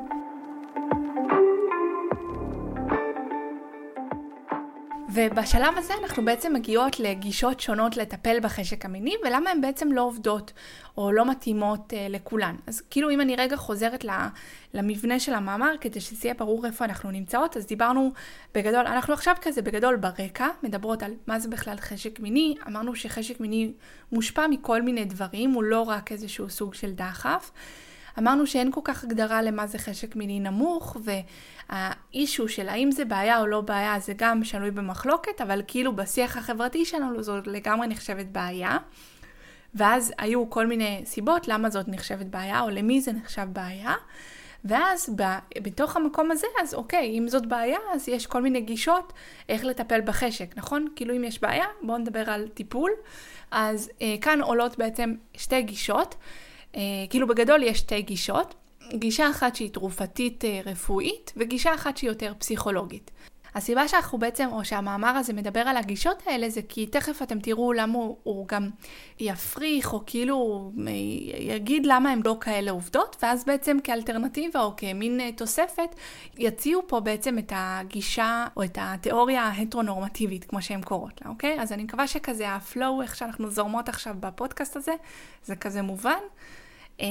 [5.13, 10.53] ובשלב הזה אנחנו בעצם מגיעות לגישות שונות לטפל בחשק המיני, ולמה הן בעצם לא עובדות
[10.97, 12.55] או לא מתאימות uh, לכולן.
[12.67, 14.05] אז כאילו אם אני רגע חוזרת
[14.73, 18.11] למבנה של המאמר, כדי שזה יהיה ברור איפה אנחנו נמצאות, אז דיברנו
[18.53, 23.39] בגדול, אנחנו עכשיו כזה בגדול ברקע, מדברות על מה זה בכלל חשק מיני, אמרנו שחשק
[23.39, 23.73] מיני
[24.11, 27.51] מושפע מכל מיני דברים, הוא לא רק איזשהו סוג של דחף.
[28.19, 30.97] אמרנו שאין כל כך הגדרה למה זה חשק מיני נמוך,
[31.69, 36.37] והאישו של האם זה בעיה או לא בעיה זה גם שנוי במחלוקת, אבל כאילו בשיח
[36.37, 38.77] החברתי שלנו זו לגמרי נחשבת בעיה.
[39.75, 43.95] ואז היו כל מיני סיבות למה זאת נחשבת בעיה, או למי זה נחשב בעיה.
[44.65, 45.23] ואז ב,
[45.63, 49.13] בתוך המקום הזה, אז אוקיי, אם זאת בעיה, אז יש כל מיני גישות
[49.49, 50.87] איך לטפל בחשק, נכון?
[50.95, 52.91] כאילו אם יש בעיה, בואו נדבר על טיפול.
[53.51, 56.15] אז אה, כאן עולות בעצם שתי גישות.
[56.75, 58.55] אה, כאילו בגדול יש שתי גישות,
[58.93, 63.11] גישה אחת שהיא תרופתית אה, רפואית וגישה אחת שהיא יותר פסיכולוגית.
[63.55, 67.73] הסיבה שאנחנו בעצם, או שהמאמר הזה מדבר על הגישות האלה, זה כי תכף אתם תראו
[67.73, 68.69] למה הוא, הוא גם
[69.19, 70.71] יפריך, או כאילו
[71.39, 75.95] יגיד למה הם לא כאלה עובדות, ואז בעצם כאלטרנטיבה או כמין אה, תוספת,
[76.37, 81.61] יציעו פה בעצם את הגישה, או את התיאוריה ההטרונורמטיבית, כמו שהן קוראות לה, אוקיי?
[81.61, 84.93] אז אני מקווה שכזה הפלואו, איך שאנחנו זורמות עכשיו בפודקאסט הזה,
[85.43, 86.19] זה כזה מובן.
[86.99, 87.05] אמ,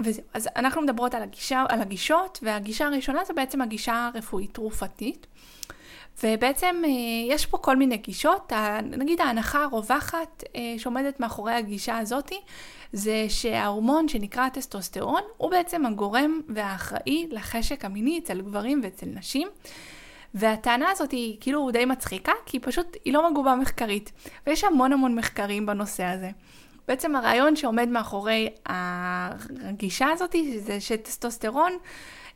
[0.00, 5.26] וזהו, אז אנחנו מדברות על, הגישה, על הגישות, והגישה הראשונה זה בעצם הגישה הרפואית תרופתית.
[6.22, 6.90] ובעצם אה,
[7.34, 12.40] יש פה כל מיני גישות, נגיד ההנחה הרווחת אה, שעומדת מאחורי הגישה הזאתי,
[12.92, 19.48] זה שההורמון שנקרא טסטוסטרון הוא בעצם הגורם והאחראי לחשק המיני אצל גברים ואצל נשים.
[20.34, 24.12] והטענה הזאת היא כאילו די מצחיקה, כי פשוט היא לא מגובה מחקרית.
[24.46, 26.30] ויש המון המון מחקרים בנושא הזה.
[26.88, 31.72] בעצם הרעיון שעומד מאחורי הגישה הזאת זה שטסטוסטרון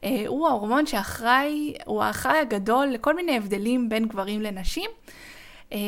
[0.05, 4.91] אה, הוא ההורמון שאחראי, הוא האחראי הגדול לכל מיני הבדלים בין גברים לנשים.
[5.73, 5.79] אה,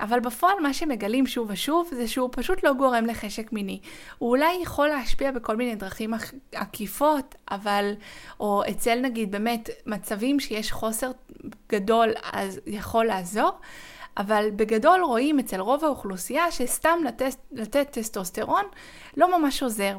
[0.00, 3.80] אבל בפועל מה שמגלים שוב ושוב זה שהוא פשוט לא גורם לחשק מיני.
[4.18, 6.14] הוא אולי יכול להשפיע בכל מיני דרכים
[6.52, 7.92] עקיפות, אבל,
[8.40, 11.10] או אצל נגיד באמת מצבים שיש חוסר
[11.68, 13.50] גדול אז יכול לעזור,
[14.16, 18.64] אבל בגדול רואים אצל רוב האוכלוסייה שסתם לתת, לתת טסטוסטרון
[19.16, 19.96] לא ממש עוזר.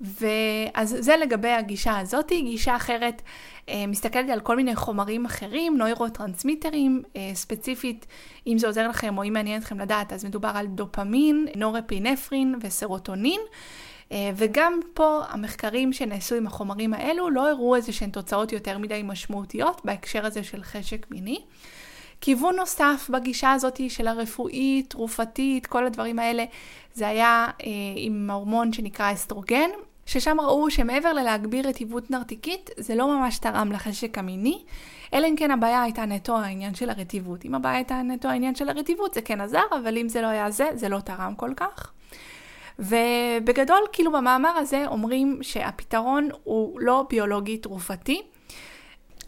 [0.00, 2.32] ואז זה לגבי הגישה הזאת.
[2.32, 3.22] גישה אחרת
[3.68, 8.06] אה, מסתכלת על כל מיני חומרים אחרים, נוירוטרנסמיטרים, אה, ספציפית,
[8.46, 13.40] אם זה עוזר לכם או אם מעניין אתכם לדעת, אז מדובר על דופמין, נורפינפרין וסרוטונין.
[14.12, 19.02] אה, וגם פה המחקרים שנעשו עם החומרים האלו לא הראו איזה שהן תוצאות יותר מדי
[19.04, 21.38] משמעותיות בהקשר הזה של חשק מיני.
[22.26, 26.44] כיוון נוסף בגישה הזאת של הרפואית, תרופתית, כל הדברים האלה,
[26.94, 29.70] זה היה אה, עם ההורמון שנקרא אסטרוגן,
[30.06, 34.62] ששם ראו שמעבר ללהגביר רטיבות נרתיקית, זה לא ממש תרם לחשק המיני,
[35.14, 37.44] אלא אם כן הבעיה הייתה נטו העניין של הרטיבות.
[37.44, 40.50] אם הבעיה הייתה נטו העניין של הרטיבות, זה כן עזר, אבל אם זה לא היה
[40.50, 41.92] זה, זה לא תרם כל כך.
[42.78, 48.22] ובגדול, כאילו במאמר הזה אומרים שהפתרון הוא לא ביולוגי תרופתי,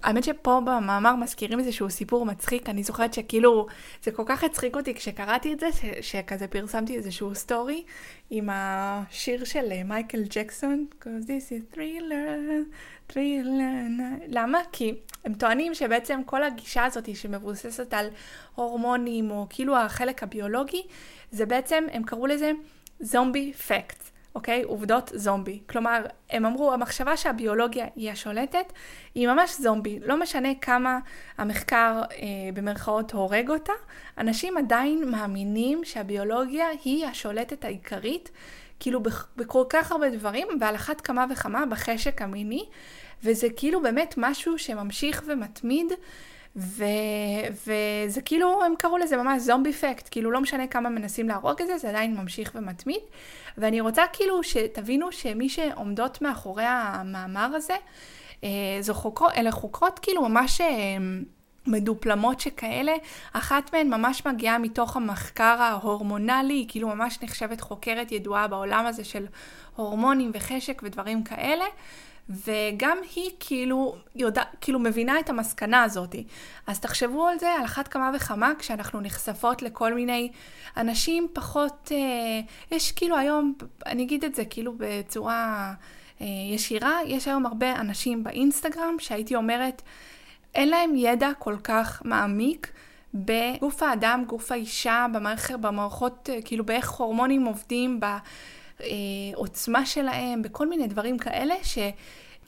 [0.02, 3.66] האמת שפה במאמר מזכירים איזשהו סיפור מצחיק, אני זוכרת שכאילו,
[4.02, 7.82] זה כל כך הצחיק אותי כשקראתי את זה, ש- שכזה פרסמתי איזשהו סטורי
[8.30, 14.58] עם השיר של אה, מייקל ג'קסון, Cause this is thriller, thriller, למה?
[14.72, 18.06] כי הם טוענים שבעצם כל הגישה הזאת שמבוססת על
[18.54, 20.82] הורמונים, או כאילו החלק הביולוגי,
[21.30, 22.52] זה בעצם, הם קראו לזה
[23.00, 24.07] זומבי פקט.
[24.34, 24.62] אוקיי?
[24.62, 25.60] עובדות זומבי.
[25.66, 28.72] כלומר, הם אמרו, המחשבה שהביולוגיה היא השולטת,
[29.14, 29.98] היא ממש זומבי.
[30.06, 30.98] לא משנה כמה
[31.38, 33.72] המחקר אה, במרכאות הורג אותה,
[34.18, 38.30] אנשים עדיין מאמינים שהביולוגיה היא השולטת העיקרית,
[38.80, 39.00] כאילו
[39.36, 42.64] בכל כך הרבה דברים, ועל אחת כמה וכמה בחשק המיני,
[43.24, 45.92] וזה כאילו באמת משהו שממשיך ומתמיד.
[46.56, 46.84] ו...
[47.50, 51.66] וזה כאילו, הם קראו לזה ממש זומבי פקט, כאילו לא משנה כמה מנסים להרוג את
[51.66, 53.00] זה, זה עדיין ממשיך ומתמיד.
[53.58, 57.76] ואני רוצה כאילו שתבינו שמי שעומדות מאחורי המאמר הזה,
[58.44, 58.48] אה,
[58.80, 60.60] זו חוקרות, אלה חוקרות כאילו ממש...
[60.60, 60.96] אה,
[61.68, 62.92] מדופלמות שכאלה,
[63.32, 69.04] אחת מהן ממש מגיעה מתוך המחקר ההורמונלי, היא כאילו ממש נחשבת חוקרת ידועה בעולם הזה
[69.04, 69.26] של
[69.76, 71.64] הורמונים וחשק ודברים כאלה,
[72.28, 76.14] וגם היא כאילו יודע, כאילו מבינה את המסקנה הזאת.
[76.66, 80.30] אז תחשבו על זה על אחת כמה וכמה כשאנחנו נחשפות לכל מיני
[80.76, 82.40] אנשים פחות, אה,
[82.76, 83.54] יש כאילו היום,
[83.86, 85.72] אני אגיד את זה כאילו בצורה
[86.20, 89.82] אה, ישירה, יש היום הרבה אנשים באינסטגרם שהייתי אומרת,
[90.54, 92.72] אין להם ידע כל כך מעמיק.
[93.14, 98.00] בגוף האדם, גוף האישה, במערכת, במערכות, אה, כאילו באיך הורמונים עובדים,
[98.80, 101.78] בעוצמה שלהם, בכל מיני דברים כאלה, ש...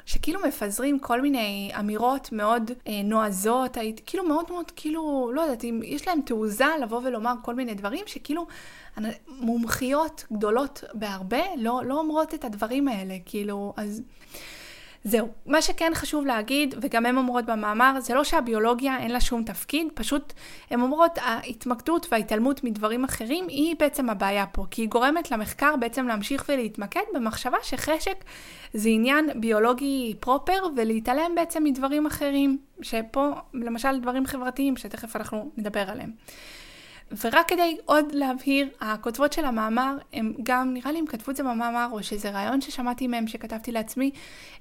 [0.06, 5.64] שכאילו מפזרים כל מיני אמירות מאוד אה, נועזות, היית, כאילו מאוד מאוד, כאילו, לא יודעת,
[5.64, 8.46] אם יש להם תעוזה לבוא ולומר כל מיני דברים שכאילו
[9.28, 14.02] מומחיות גדולות בהרבה לא, לא אומרות את הדברים האלה, כאילו, אז...
[15.04, 19.44] זהו, מה שכן חשוב להגיד, וגם הן אומרות במאמר, זה לא שהביולוגיה אין לה שום
[19.44, 20.32] תפקיד, פשוט
[20.70, 26.06] הן אומרות ההתמקדות וההתעלמות מדברים אחרים היא בעצם הבעיה פה, כי היא גורמת למחקר בעצם
[26.06, 28.24] להמשיך ולהתמקד במחשבה שחשק
[28.74, 35.90] זה עניין ביולוגי פרופר, ולהתעלם בעצם מדברים אחרים, שפה למשל דברים חברתיים שתכף אנחנו נדבר
[35.90, 36.10] עליהם.
[37.24, 41.42] ורק כדי עוד להבהיר, הכותבות של המאמר, הם גם, נראה לי הם כתבו את זה
[41.42, 44.10] במאמר, או שזה רעיון ששמעתי מהם, שכתבתי לעצמי,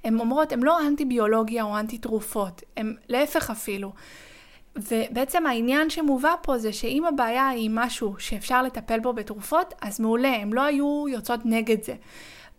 [0.04, 3.92] הן אומרות, הן לא אנטי ביולוגיה או אנטי תרופות, הן להפך אפילו.
[4.76, 10.34] ובעצם העניין שמובא פה זה שאם הבעיה היא משהו שאפשר לטפל בו בתרופות, אז מעולה,
[10.34, 11.94] הן לא היו יוצאות נגד זה.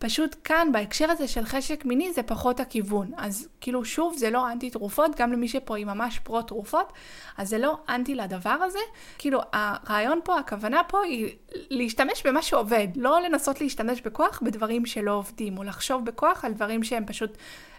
[0.01, 3.11] פשוט כאן, בהקשר הזה של חשק מיני, זה פחות הכיוון.
[3.17, 6.93] אז כאילו, שוב, זה לא אנטי תרופות, גם למי שפה היא ממש פרו תרופות,
[7.37, 8.79] אז זה לא אנטי לדבר הזה.
[9.17, 11.35] כאילו, הרעיון פה, הכוונה פה היא
[11.69, 16.83] להשתמש במה שעובד, לא לנסות להשתמש בכוח בדברים שלא עובדים, או לחשוב בכוח על דברים
[16.83, 17.37] שהם פשוט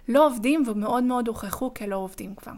[0.08, 2.52] לא עובדים ומאוד מאוד הוכחו כלא עובדים כבר.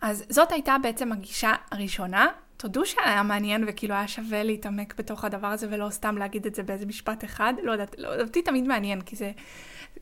[0.00, 2.26] אז זאת הייתה בעצם הגישה הראשונה.
[2.60, 6.62] תודו שהיה מעניין וכאילו היה שווה להתעמק בתוך הדבר הזה ולא סתם להגיד את זה
[6.62, 7.54] באיזה משפט אחד.
[7.62, 9.32] לא יודעת, לא, אותי תמיד מעניין כי זה...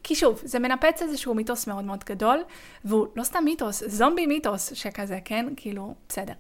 [0.03, 2.43] כי שוב, זה מנפץ איזשהו מיתוס מאוד מאוד גדול,
[2.85, 5.47] והוא לא סתם מיתוס, זומבי מיתוס שכזה, כן?
[5.57, 6.33] כאילו, בסדר.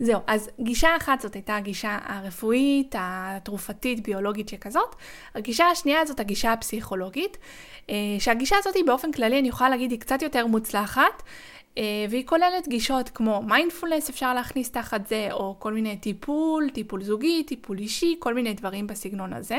[0.00, 4.96] זהו, אז גישה אחת זאת הייתה הגישה הרפואית, התרופתית, ביולוגית שכזאת.
[5.34, 7.38] הגישה השנייה זאת הגישה הפסיכולוגית,
[7.90, 11.22] אה, שהגישה הזאת באופן כללי, אני יכולה להגיד, היא קצת יותר מוצלחת.
[11.78, 17.02] אה, והיא כוללת גישות כמו מיינדפולנס אפשר להכניס תחת זה, או כל מיני טיפול, טיפול
[17.02, 19.58] זוגי, טיפול אישי, כל מיני דברים בסגנון הזה.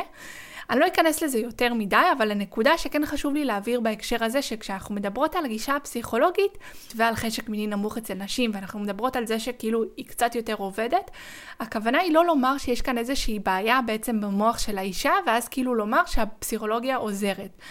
[0.70, 4.96] אני לא אכנס לזה יותר מדי, אבל הנקודה שכן חשוב לי להעביר בהקשר הזה, שכשאנחנו
[4.96, 6.58] מדברות על הגישה הפסיכולוגית
[6.96, 11.12] ועל חשק מיני נמוך אצל נשים, ואנחנו מדברות על זה שכאילו היא קצת יותר עובדת,
[11.60, 16.06] הכוונה היא לא לומר שיש כאן איזושהי בעיה בעצם במוח של האישה, ואז כאילו לומר
[16.06, 17.62] שהפסיכולוגיה עוזרת.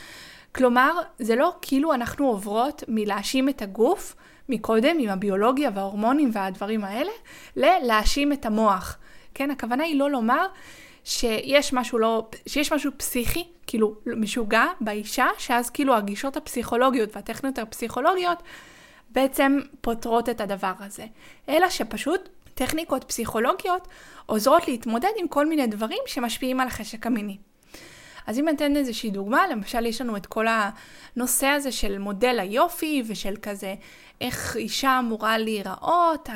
[0.55, 4.15] כלומר, זה לא כאילו אנחנו עוברות מלהאשים את הגוף
[4.53, 7.13] מקודם עם הביולוגיה וההורמונים והדברים האלה,
[7.57, 8.99] ללהאשים את המוח.
[9.35, 10.47] כן, הכוונה היא לא לומר
[11.05, 18.39] שיש משהו לא, שיש משהו פסיכי, כאילו משוגע באישה, שאז כאילו הגישות הפסיכולוגיות והטכניות הפסיכולוגיות
[19.11, 21.05] בעצם פותרות את הדבר הזה.
[21.49, 23.89] אלא שפשוט טכניקות פסיכולוגיות
[24.27, 27.39] עוזרות להתמודד עם כל מיני דברים שמשפיעים על החשק המיני.
[28.27, 33.03] אז אם ניתן איזושהי דוגמה, למשל יש לנו את כל הנושא הזה של מודל היופי
[33.07, 33.75] ושל כזה
[34.21, 36.29] איך אישה אמורה להיראות,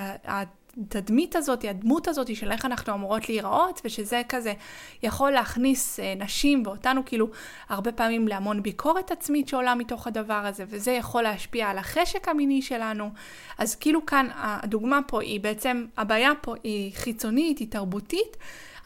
[0.78, 4.52] התדמית הזאת, הדמות הזאת של איך אנחנו אמורות להיראות, ושזה כזה
[5.02, 7.28] יכול להכניס אה, נשים ואותנו כאילו
[7.68, 12.62] הרבה פעמים להמון ביקורת עצמית שעולה מתוך הדבר הזה, וזה יכול להשפיע על החשק המיני
[12.62, 13.10] שלנו.
[13.58, 18.36] אז כאילו כאן הדוגמה פה היא בעצם, הבעיה פה היא חיצונית, היא תרבותית.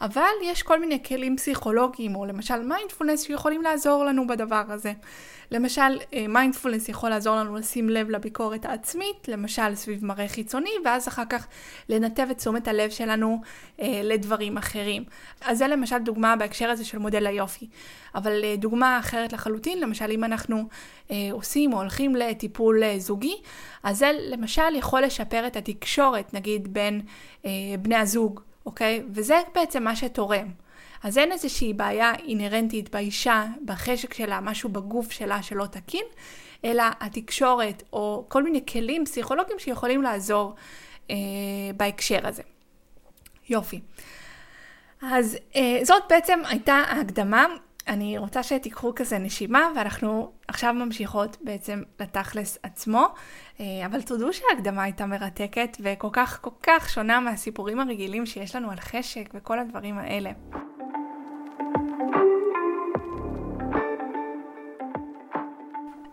[0.01, 4.93] אבל יש כל מיני כלים פסיכולוגיים, או למשל מיינדפולנס, שיכולים לעזור לנו בדבר הזה.
[5.51, 11.23] למשל, מיינדפולנס יכול לעזור לנו לשים לב לביקורת העצמית, למשל סביב מראה חיצוני, ואז אחר
[11.29, 11.47] כך
[11.89, 13.41] לנתב את תשומת הלב שלנו
[13.81, 15.03] אה, לדברים אחרים.
[15.41, 17.67] אז זה למשל דוגמה בהקשר הזה של מודל היופי.
[18.15, 20.67] אבל אה, דוגמה אחרת לחלוטין, למשל אם אנחנו
[21.11, 23.35] אה, עושים או הולכים לטיפול אה, זוגי,
[23.83, 27.01] אז זה למשל יכול לשפר את התקשורת, נגיד בין
[27.45, 28.39] אה, בני הזוג.
[28.65, 29.03] אוקיי?
[29.13, 30.47] וזה בעצם מה שתורם.
[31.03, 36.05] אז אין איזושהי בעיה אינהרנטית באישה, בחשק שלה, משהו בגוף שלה שלא תקין,
[36.65, 40.55] אלא התקשורת או כל מיני כלים פסיכולוגיים שיכולים לעזור
[41.09, 41.15] אה,
[41.77, 42.43] בהקשר הזה.
[43.49, 43.81] יופי.
[45.01, 47.45] אז אה, זאת בעצם הייתה ההקדמה.
[47.87, 53.07] אני רוצה שתיקחו כזה נשימה, ואנחנו עכשיו ממשיכות בעצם לתכלס עצמו.
[53.59, 58.71] אה, אבל תודו שההקדמה הייתה מרתקת, וכל כך כל כך שונה מהסיפורים הרגילים שיש לנו
[58.71, 60.31] על חשק וכל הדברים האלה.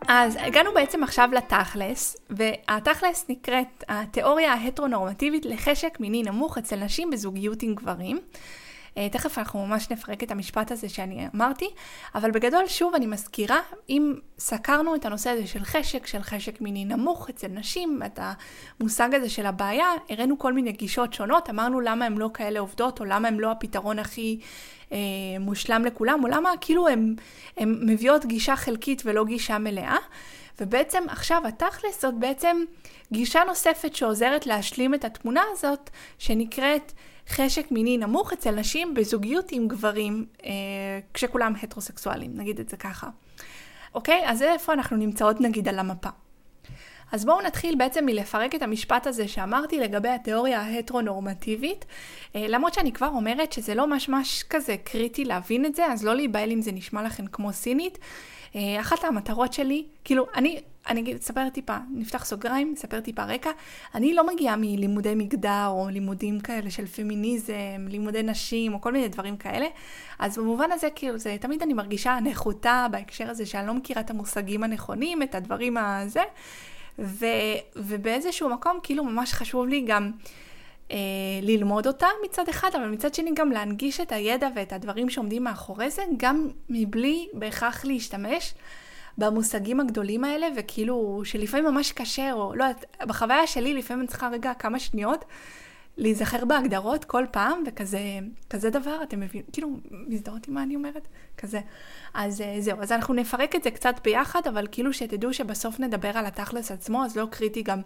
[0.09, 7.63] אז הגענו בעצם עכשיו לתכלס, והתכלס נקראת התיאוריה ההטרונורמטיבית לחשק מיני נמוך אצל נשים בזוגיות
[7.63, 8.19] עם גברים.
[8.99, 11.71] אה, תכף אנחנו ממש נפרק את המשפט הזה שאני אמרתי,
[12.15, 16.85] אבל בגדול, שוב, אני מזכירה, אם סקרנו את הנושא הזה של חשק, של חשק מיני
[16.85, 18.19] נמוך אצל נשים, את
[18.81, 23.01] המושג הזה של הבעיה, הראינו כל מיני גישות שונות, אמרנו למה הן לא כאלה עובדות,
[23.01, 24.41] או למה הן לא הפתרון הכי
[24.93, 24.99] אה,
[25.41, 27.15] מושלם לכולם, או למה כאילו הן
[27.61, 29.97] מביאות גישה חלקית ולא גישה מלאה.
[30.61, 32.57] ובעצם עכשיו התכלס זאת בעצם
[33.13, 36.93] גישה נוספת שעוזרת להשלים את התמונה הזאת, שנקראת
[37.29, 40.51] חשק מיני נמוך אצל נשים בזוגיות עם גברים, אה,
[41.15, 43.09] כשכולם הטרוסקסואלים, נגיד את זה ככה.
[43.95, 44.23] אוקיי?
[44.27, 46.09] אז איפה אנחנו נמצאות נגיד על המפה.
[47.13, 51.85] אז בואו נתחיל בעצם מלפרק את המשפט הזה שאמרתי לגבי התיאוריה ההטרונורמטיבית.
[52.37, 56.15] אה, למרות שאני כבר אומרת שזה לא ממש כזה קריטי להבין את זה, אז לא
[56.15, 57.99] להיבהל אם זה נשמע לכם כמו סינית.
[58.57, 63.51] אה, אחת המטרות שלי, כאילו, אני, אני אספר טיפה, נפתח סוגריים, אספר טיפה רקע.
[63.95, 69.09] אני לא מגיעה מלימודי מגדר או לימודים כאלה של פמיניזם, לימודי נשים או כל מיני
[69.09, 69.67] דברים כאלה.
[70.19, 74.11] אז במובן הזה, כאילו, זה תמיד אני מרגישה נחותה בהקשר הזה שאני לא מכירה את
[74.11, 76.23] המושגים הנכונים, את הדברים הזה.
[76.99, 77.27] ו,
[77.77, 80.11] ובאיזשהו מקום, כאילו, ממש חשוב לי גם...
[80.91, 80.97] אה,
[81.43, 85.91] ללמוד אותה מצד אחד, אבל מצד שני גם להנגיש את הידע ואת הדברים שעומדים מאחורי
[85.91, 88.55] זה, גם מבלי בהכרח להשתמש
[89.19, 94.29] במושגים הגדולים האלה, וכאילו שלפעמים ממש קשה, או לא יודעת, בחוויה שלי לפעמים אני צריכה
[94.29, 95.25] רגע כמה שניות
[95.99, 97.99] להיזכר בהגדרות כל פעם, וכזה
[98.51, 101.09] כזה דבר, אתם מבינים, כאילו, מזדהות עם מה אני אומרת?
[101.39, 101.61] כזה.
[102.15, 106.19] אז אה, זהו, אז אנחנו נפרק את זה קצת ביחד, אבל כאילו שתדעו שבסוף נדבר
[106.19, 107.81] על התכלס עצמו, אז לא קריטי גם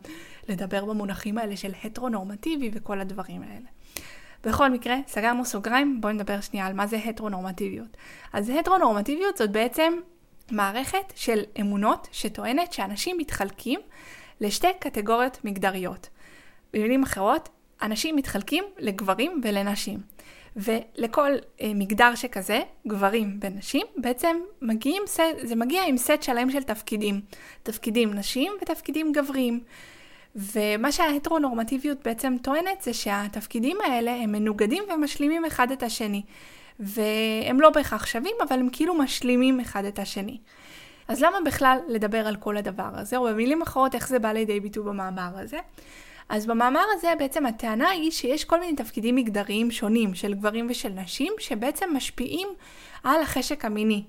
[0.48, 3.66] לדבר במונחים האלה של הטרונורמטיבי וכל הדברים האלה.
[4.44, 7.96] בכל מקרה, סגרנו סוגריים, בואו נדבר שנייה על מה זה הטרונורמטיביות.
[8.32, 9.92] אז הטרונורמטיביות זאת בעצם
[10.50, 13.80] מערכת של אמונות שטוענת שאנשים מתחלקים
[14.40, 16.08] לשתי קטגוריות מגדריות.
[16.72, 17.48] במילים אחרות,
[17.82, 19.98] אנשים מתחלקים לגברים ולנשים.
[20.56, 25.02] ולכל אה, מגדר שכזה, גברים ונשים, בעצם מגיעים,
[25.42, 27.20] זה מגיע עם סט שלם של תפקידים.
[27.62, 29.60] תפקידים נשים ותפקידים גבריים.
[30.36, 36.22] ומה שההטרונורמטיביות בעצם טוענת זה שהתפקידים האלה הם מנוגדים ומשלימים אחד את השני.
[36.80, 40.38] והם לא בהכרח שווים, אבל הם כאילו משלימים אחד את השני.
[41.08, 44.60] אז למה בכלל לדבר על כל הדבר הזה, או במילים אחרות, איך זה בא לידי
[44.60, 45.58] ביטוי במאמר הזה?
[46.32, 50.88] אז במאמר הזה בעצם הטענה היא שיש כל מיני תפקידים מגדריים שונים של גברים ושל
[50.88, 52.48] נשים, שבעצם משפיעים
[53.04, 54.02] על החשק המיני.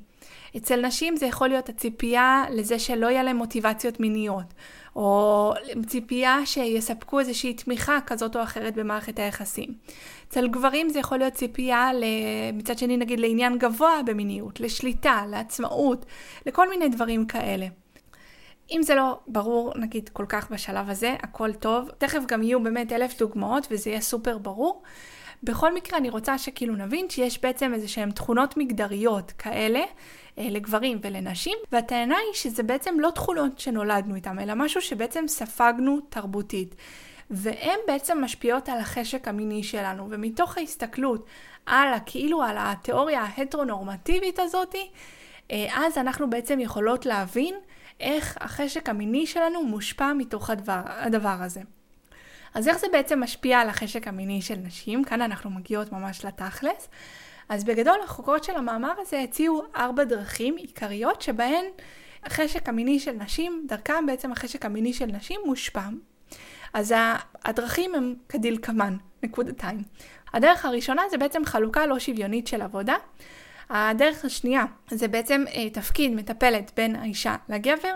[0.58, 4.54] אצל נשים זה יכול להיות הציפייה לזה שלא יהיה להם מוטיבציות מיניות,
[4.96, 5.54] או
[5.88, 9.74] ציפייה שיספקו איזושהי תמיכה כזאת או אחרת במערכת היחסים.
[10.28, 11.92] אצל גברים זה יכול להיות ציפייה,
[12.54, 16.06] מצד שני נגיד לעניין גבוה במיניות, לשליטה, לעצמאות,
[16.46, 17.83] לכל מיני דברים כאלה.
[18.74, 21.90] אם זה לא ברור, נגיד, כל כך בשלב הזה, הכל טוב.
[21.98, 24.84] תכף גם יהיו באמת אלף דוגמאות וזה יהיה סופר ברור.
[25.44, 29.80] בכל מקרה אני רוצה שכאילו נבין שיש בעצם איזה שהן תכונות מגדריות כאלה
[30.38, 36.00] אה, לגברים ולנשים, והטענה היא שזה בעצם לא תכונות שנולדנו איתן, אלא משהו שבעצם ספגנו
[36.10, 36.76] תרבותית.
[37.30, 41.26] והן בעצם משפיעות על החשק המיני שלנו, ומתוך ההסתכלות
[41.66, 44.90] על כאילו על התיאוריה ההטרונורמטיבית הזאתי,
[45.52, 47.56] אה, אז אנחנו בעצם יכולות להבין
[48.00, 51.62] איך החשק המיני שלנו מושפע מתוך הדבר, הדבר הזה.
[52.54, 55.04] אז איך זה בעצם משפיע על החשק המיני של נשים?
[55.04, 56.90] כאן אנחנו מגיעות ממש לתכלס.
[57.50, 61.66] אז בגדול החוקרות של המאמר הזה הציעו ארבע דרכים עיקריות שבהן
[62.24, 65.84] החשק המיני של נשים, דרכם בעצם החשק המיני של נשים מושפע.
[66.74, 66.94] אז
[67.46, 69.84] הדרכים הם כדלקמן, נקודתיים.
[70.34, 72.96] הדרך הראשונה זה בעצם חלוקה לא שוויונית של עבודה.
[73.70, 77.96] הדרך השנייה זה בעצם אה, תפקיד מטפלת בין האישה לגבר.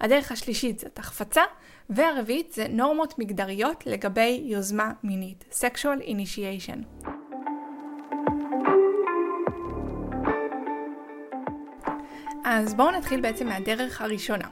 [0.00, 1.42] הדרך השלישית זה החפצה.
[1.90, 7.06] והרביעית זה נורמות מגדריות לגבי יוזמה מינית, sexual initiation.
[12.44, 14.48] אז בואו נתחיל בעצם מהדרך הראשונה.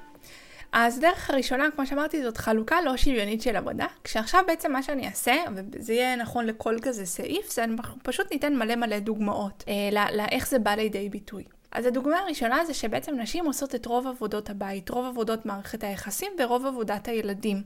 [0.78, 5.06] אז דרך הראשונה, כמו שאמרתי, זאת חלוקה לא שוויונית של עבודה, כשעכשיו בעצם מה שאני
[5.06, 10.08] אעשה, וזה יהיה נכון לכל כזה סעיף, זה אנחנו פשוט ניתן מלא מלא דוגמאות אה,
[10.12, 11.44] לאיך זה בא לידי ביטוי.
[11.72, 16.32] אז הדוגמה הראשונה זה שבעצם נשים עושות את רוב עבודות הבית, רוב עבודות מערכת היחסים
[16.38, 17.62] ורוב עבודת הילדים.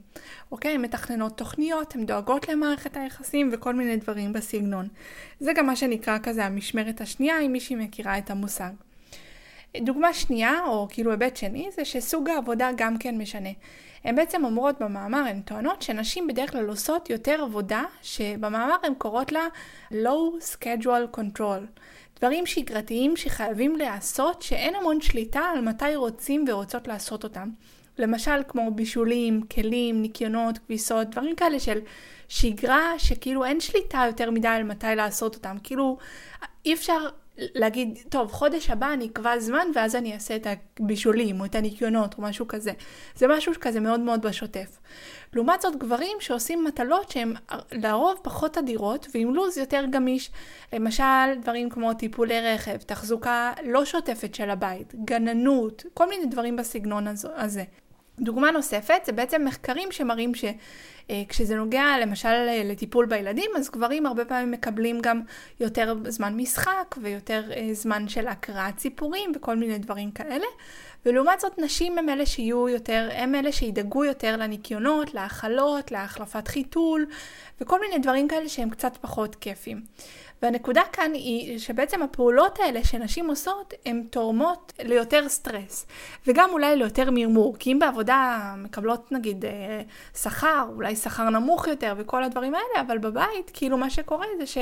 [0.52, 0.74] אוקיי?
[0.74, 4.88] הן מתכננות תוכניות, הן דואגות למערכת היחסים וכל מיני דברים בסגנון.
[5.40, 8.70] זה גם מה שנקרא כזה המשמרת השנייה, אם מישהי מכירה את המושג.
[9.77, 13.49] דוגמה שנייה, או כאילו היבט שני, זה שסוג העבודה גם כן משנה.
[14.05, 19.33] הן בעצם אומרות במאמר, הן טוענות שנשים בדרך כלל עושות יותר עבודה, שבמאמר הן קוראות
[19.33, 19.47] לה
[19.93, 21.81] low schedule control.
[22.18, 27.49] דברים שגרתיים שחייבים להיעשות, שאין המון שליטה על מתי רוצים ורוצות לעשות אותם.
[27.99, 31.79] למשל כמו בישולים, כלים, ניקיונות, כביסות, דברים כאלה של
[32.29, 35.57] שגרה שכאילו אין שליטה יותר מדי על מתי לעשות אותם.
[35.62, 35.99] כאילו
[36.66, 37.09] אי אפשר
[37.55, 40.47] להגיד, טוב, חודש הבא אני אקבע זמן ואז אני אעשה את
[40.80, 42.72] הבישולים או את הניקיונות או משהו כזה.
[43.16, 44.78] זה משהו כזה מאוד מאוד בשוטף.
[45.32, 47.34] לעומת זאת, גברים שעושים מטלות שהן
[47.72, 50.30] לרוב פחות אדירות ועם לו"ז יותר גמיש.
[50.72, 57.07] למשל, דברים כמו טיפולי רכב, תחזוקה לא שוטפת של הבית, גננות, כל מיני דברים בסגנון
[57.36, 57.64] הזה.
[58.21, 64.07] דוגמה נוספת זה בעצם מחקרים שמראים שכשזה אה, נוגע למשל אה, לטיפול בילדים, אז גברים
[64.07, 65.21] הרבה פעמים מקבלים גם
[65.61, 70.47] יותר זמן משחק ויותר אה, זמן של הקראת סיפורים וכל מיני דברים כאלה.
[71.07, 77.07] ולעומת זאת נשים הם אלה שיהיו יותר, הם אלה שידאגו יותר לניקיונות, להאכלות, להחלפת חיתול
[77.61, 79.81] וכל מיני דברים כאלה שהם קצת פחות כיפים.
[80.43, 85.86] והנקודה כאן היא שבעצם הפעולות האלה שנשים עושות, הן תורמות ליותר סטרס,
[86.26, 89.82] וגם אולי ליותר מרמור, כי אם בעבודה מקבלות נגיד אה,
[90.14, 94.59] שכר, אולי שכר נמוך יותר וכל הדברים האלה, אבל בבית, כאילו מה שקורה זה ש...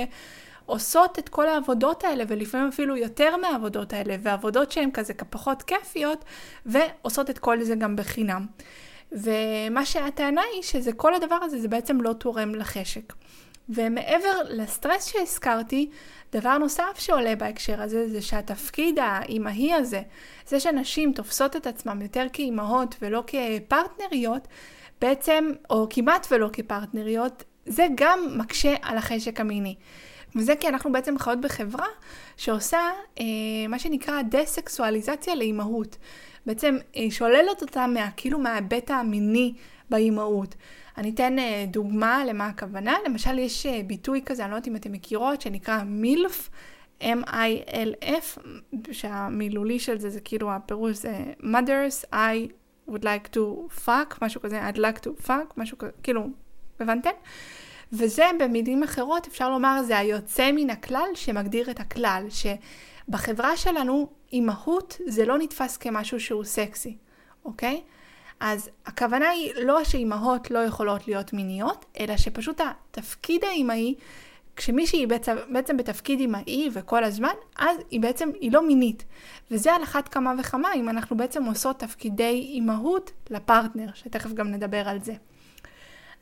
[0.68, 6.24] עושות את כל העבודות האלה, ולפעמים אפילו יותר מהעבודות האלה, ועבודות שהן כזה פחות כיפיות,
[6.66, 8.46] ועושות את כל זה גם בחינם.
[9.12, 13.12] ומה שהטענה היא שזה כל הדבר הזה זה בעצם לא תורם לחשק.
[13.68, 15.90] ומעבר לסטרס שהזכרתי,
[16.32, 20.02] דבר נוסף שעולה בהקשר הזה זה שהתפקיד האימהי הזה,
[20.46, 24.48] זה שנשים תופסות את עצמן יותר כאימהות ולא כפרטנריות,
[25.00, 29.74] בעצם, או כמעט ולא כפרטנריות, זה גם מקשה על החשק המיני.
[30.36, 31.86] וזה כי אנחנו בעצם חיות בחברה
[32.36, 32.78] שעושה
[33.20, 33.24] אה,
[33.68, 35.96] מה שנקרא דה-סקסואליזציה לאימהות.
[36.46, 39.54] בעצם אה, שוללת אותה מה, כאילו מההיבט המיני
[39.90, 40.54] באימהות.
[40.98, 42.96] אני אתן אה, דוגמה למה הכוונה.
[43.06, 46.50] למשל, יש אה, ביטוי כזה, אני לא יודעת אם אתם מכירות, שנקרא מילף,
[47.00, 48.40] M-I-L-F,
[48.92, 52.50] שהמילולי של זה זה כאילו הפירוש זה mothers, I
[52.90, 53.38] would like to
[53.86, 56.26] fuck, משהו כזה, I'd like to fuck, משהו כזה, כאילו,
[56.80, 57.10] הבנתם?
[57.92, 64.96] וזה במילים אחרות אפשר לומר זה היוצא מן הכלל שמגדיר את הכלל, שבחברה שלנו אימהות
[65.06, 66.96] זה לא נתפס כמשהו שהוא סקסי,
[67.44, 67.82] אוקיי?
[68.40, 73.94] אז הכוונה היא לא שאימהות לא יכולות להיות מיניות, אלא שפשוט התפקיד האימהי,
[74.56, 79.04] כשמישהי היא בעצם, בעצם בתפקיד אימהי וכל הזמן, אז היא בעצם, היא לא מינית.
[79.50, 84.88] וזה על אחת כמה וכמה אם אנחנו בעצם עושות תפקידי אימהות לפרטנר, שתכף גם נדבר
[84.88, 85.14] על זה.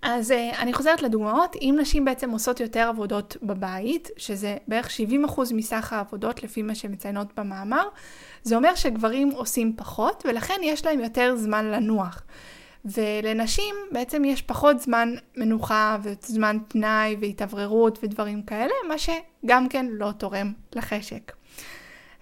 [0.09, 4.91] אז uh, אני חוזרת לדוגמאות, אם נשים בעצם עושות יותר עבודות בבית, שזה בערך
[5.27, 7.89] 70% מסך העבודות לפי מה שמציינות במאמר,
[8.43, 12.23] זה אומר שגברים עושים פחות, ולכן יש להם יותר זמן לנוח.
[12.85, 20.13] ולנשים בעצם יש פחות זמן מנוחה וזמן פנאי והתאווררות ודברים כאלה, מה שגם כן לא
[20.19, 21.33] תורם לחשק.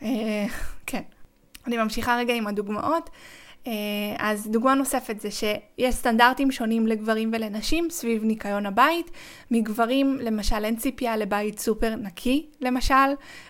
[0.01, 0.05] Uh,
[0.87, 1.03] כן.
[1.66, 3.11] אני ממשיכה רגע עם הדוגמאות.
[3.67, 3.73] אה,
[4.19, 9.11] אז דוגמה נוספת זה שיש סטנדרטים שונים לגברים ולנשים סביב ניקיון הבית.
[9.51, 12.95] מגברים למשל אין ציפייה לבית סופר נקי למשל,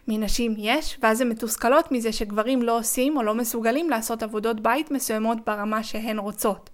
[0.08, 4.90] מנשים יש, ואז הן מתוסכלות מזה שגברים לא עושים או לא מסוגלים לעשות עבודות בית
[4.90, 6.70] מסוימות ברמה שהן רוצות.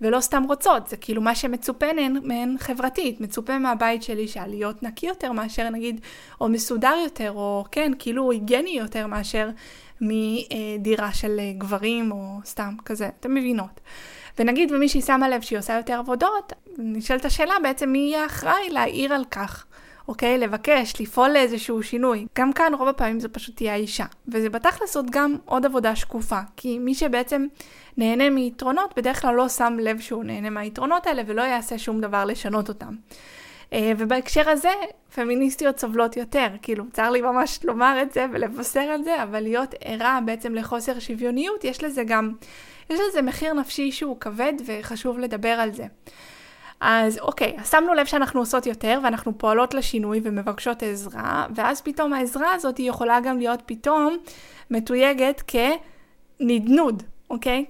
[0.00, 1.86] ולא סתם רוצות, זה כאילו מה שמצופה
[2.22, 6.00] מהן חברתית, מצופה מהבית שלי שעל להיות נקי יותר מאשר נגיד,
[6.40, 9.48] או מסודר יותר, או כן, כאילו היגייני יותר מאשר
[10.00, 13.80] מדירה של גברים או סתם כזה, אתם מבינות.
[14.38, 19.14] ונגיד ומישהי שמה לב שהיא עושה יותר עבודות, נשאלת השאלה בעצם מי יהיה אחראי להעיר
[19.14, 19.64] על כך.
[20.08, 20.38] אוקיי?
[20.38, 22.26] לבקש, לפעול לאיזשהו שינוי.
[22.38, 24.04] גם כאן רוב הפעמים זה פשוט תהיה האישה.
[24.28, 26.40] וזה בתכלס עוד גם עוד עבודה שקופה.
[26.56, 27.46] כי מי שבעצם
[27.96, 32.24] נהנה מיתרונות, בדרך כלל לא שם לב שהוא נהנה מהיתרונות האלה ולא יעשה שום דבר
[32.24, 32.94] לשנות אותם.
[33.72, 34.72] אה, ובהקשר הזה,
[35.18, 39.74] פמיניסטיות סובלות יותר, כאילו, צר לי ממש לומר את זה ולבשר את זה, אבל להיות
[39.84, 42.32] ערה בעצם לחוסר שוויוניות, יש לזה גם,
[42.90, 45.84] יש לזה מחיר נפשי שהוא כבד וחשוב לדבר על זה.
[46.80, 52.12] אז אוקיי, אז שמנו לב שאנחנו עושות יותר ואנחנו פועלות לשינוי ומבקשות עזרה, ואז פתאום
[52.12, 54.16] העזרה הזאת יכולה גם להיות פתאום
[54.70, 57.64] מתויגת כנדנוד, אוקיי?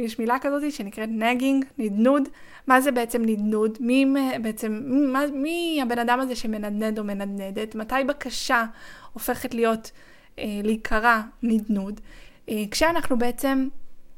[0.00, 2.28] יש מילה כזאת שנקראת נגינג, נדנוד.
[2.70, 3.78] מה זה בעצם נדנוד?
[3.80, 4.06] מי
[4.42, 7.74] בעצם, מי, מי הבן אדם הזה שמנדנד או מנדנדת?
[7.74, 8.64] מתי בקשה
[9.12, 9.90] הופכת להיות,
[10.38, 12.00] אה, להיקרא נדנוד?
[12.48, 13.68] אה, כשאנחנו בעצם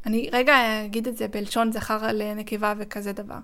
[0.06, 3.38] אני רגע אגיד את זה בלשון זכר לנקבה וכזה דבר.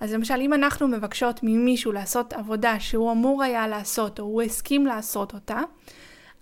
[0.00, 4.86] אז למשל, אם אנחנו מבקשות ממישהו לעשות עבודה שהוא אמור היה לעשות, או הוא הסכים
[4.86, 5.60] לעשות אותה,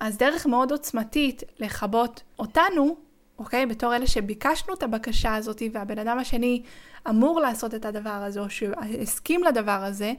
[0.00, 2.96] אז דרך מאוד עוצמתית לכבות אותנו,
[3.38, 3.66] אוקיי?
[3.66, 6.62] בתור אלה שביקשנו את הבקשה הזאת, והבן אדם השני
[7.08, 10.12] אמור לעשות את הדבר הזה, או שהסכים לדבר הזה,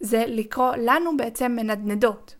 [0.00, 2.36] זה לקרוא לנו בעצם מנדנדות.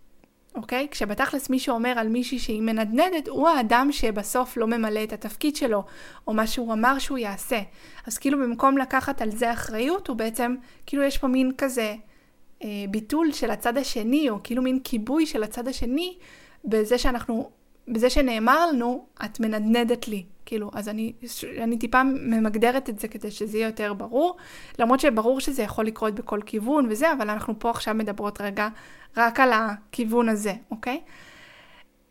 [0.56, 0.88] אוקיי?
[0.90, 5.84] כשבתכלס מי שאומר על מישהי שהיא מנדנדת, הוא האדם שבסוף לא ממלא את התפקיד שלו,
[6.26, 7.60] או מה שהוא אמר שהוא יעשה.
[8.06, 11.94] אז כאילו במקום לקחת על זה אחריות, הוא בעצם, כאילו יש פה מין כזה
[12.62, 16.18] אה, ביטול של הצד השני, או כאילו מין כיבוי של הצד השני,
[16.64, 17.50] בזה שאנחנו,
[17.88, 20.24] בזה שנאמר לנו, את מנדנדת לי.
[20.46, 21.12] כאילו, אז אני,
[21.58, 24.36] אני טיפה ממגדרת את זה כדי שזה יהיה יותר ברור,
[24.78, 28.68] למרות שברור שזה יכול לקרות בכל כיוון וזה, אבל אנחנו פה עכשיו מדברות רגע
[29.16, 31.00] רק על הכיוון הזה, אוקיי?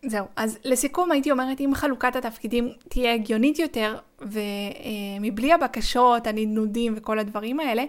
[0.08, 7.20] זהו, אז לסיכום הייתי אומרת, אם חלוקת התפקידים תהיה הגיונית יותר, ומבלי הבקשות, הנדנודים וכל
[7.20, 7.84] הדברים האלה,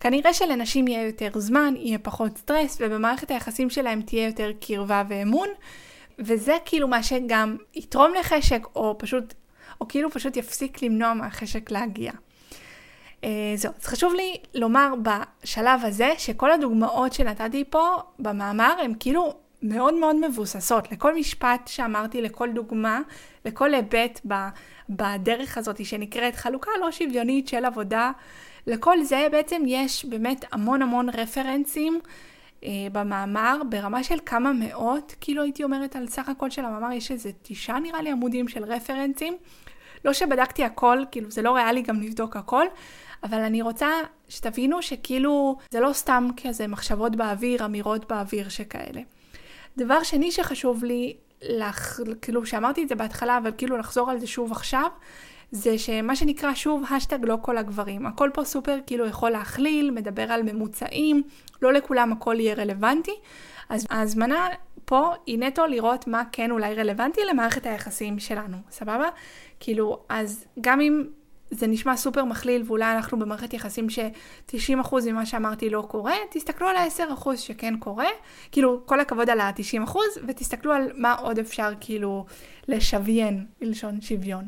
[0.00, 5.48] כנראה שלנשים יהיה יותר זמן, יהיה פחות סטרס, ובמערכת היחסים שלהם תהיה יותר קרבה ואמון,
[6.24, 9.34] וזה כאילו מה שגם יתרום לחשק, או פשוט
[9.80, 12.12] או כאילו פשוט יפסיק למנוע מהחשק להגיע.
[13.20, 13.24] Uh,
[13.56, 19.94] זהו, אז חשוב לי לומר בשלב הזה שכל הדוגמאות שנתתי פה במאמר הן כאילו מאוד
[19.94, 20.92] מאוד מבוססות.
[20.92, 23.00] לכל משפט שאמרתי, לכל דוגמה,
[23.44, 24.20] לכל היבט
[24.88, 28.10] בדרך הזאת שנקראת חלוקה לא שוויונית של עבודה,
[28.66, 32.00] לכל זה בעצם יש באמת המון המון רפרנסים
[32.92, 37.30] במאמר ברמה של כמה מאות, כאילו הייתי אומרת על סך הכל של המאמר יש איזה
[37.42, 39.36] תשעה נראה לי עמודים של רפרנסים.
[40.04, 42.66] לא שבדקתי הכל, כאילו זה לא ריאלי גם לבדוק הכל,
[43.22, 43.88] אבל אני רוצה
[44.28, 49.00] שתבינו שכאילו זה לא סתם כזה מחשבות באוויר, אמירות באוויר שכאלה.
[49.76, 52.00] דבר שני שחשוב לי, לח...
[52.22, 54.86] כאילו שאמרתי את זה בהתחלה, אבל כאילו לחזור על זה שוב עכשיו,
[55.50, 58.06] זה שמה שנקרא שוב השטג לא כל הגברים.
[58.06, 61.22] הכל פה סופר כאילו יכול להכליל, מדבר על ממוצעים,
[61.62, 63.14] לא לכולם הכל יהיה רלוונטי.
[63.68, 64.48] אז ההזמנה
[64.84, 69.08] פה היא נטו לראות מה כן אולי רלוונטי למערכת היחסים שלנו, סבבה?
[69.60, 71.04] כאילו, אז גם אם
[71.50, 76.76] זה נשמע סופר מכליל ואולי אנחנו במערכת יחסים ש-90% ממה שאמרתי לא קורה, תסתכלו על
[76.76, 78.08] ה-10% שכן קורה,
[78.52, 79.96] כאילו כל הכבוד על ה-90%
[80.26, 82.26] ותסתכלו על מה עוד אפשר כאילו
[82.68, 84.44] לשוויין, בלשון שוויון.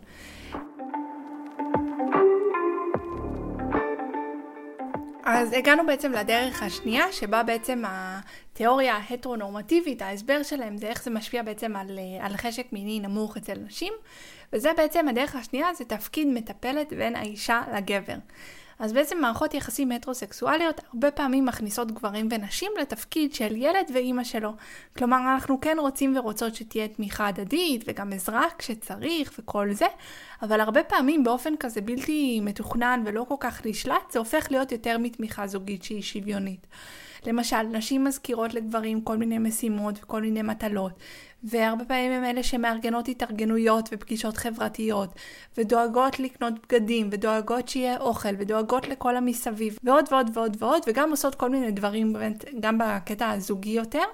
[5.25, 11.43] אז הגענו בעצם לדרך השנייה, שבה בעצם התיאוריה ההטרונורמטיבית, ההסבר שלהם זה איך זה משפיע
[11.43, 13.93] בעצם על, על חשק מיני נמוך אצל נשים,
[14.53, 18.17] וזה בעצם הדרך השנייה, זה תפקיד מטפלת בין האישה לגבר.
[18.79, 24.53] אז בעצם מערכות יחסים הטרוסקסואליות הרבה פעמים מכניסות גברים ונשים לתפקיד של ילד ואימא שלו.
[24.99, 29.87] כלומר, אנחנו כן רוצים ורוצות שתהיה תמיכה הדדית וגם עזרה כשצריך וכל זה,
[30.43, 34.99] אבל הרבה פעמים באופן כזה בלתי מתוכנן ולא כל כך נשלט, זה הופך להיות יותר
[34.99, 36.67] מתמיכה זוגית שהיא שוויונית.
[37.27, 40.93] למשל, נשים מזכירות לגברים כל מיני משימות וכל מיני מטלות,
[41.45, 45.15] והרבה פעמים הם אלה שמארגנות התארגנויות ופגישות חברתיות,
[45.59, 51.35] ודואגות לקנות בגדים, ודואגות שיהיה אוכל, ודואגות לכל המסביב, ועוד ועוד ועוד ועוד, וגם עושות
[51.35, 54.05] כל מיני דברים באמת, גם בקטע הזוגי יותר.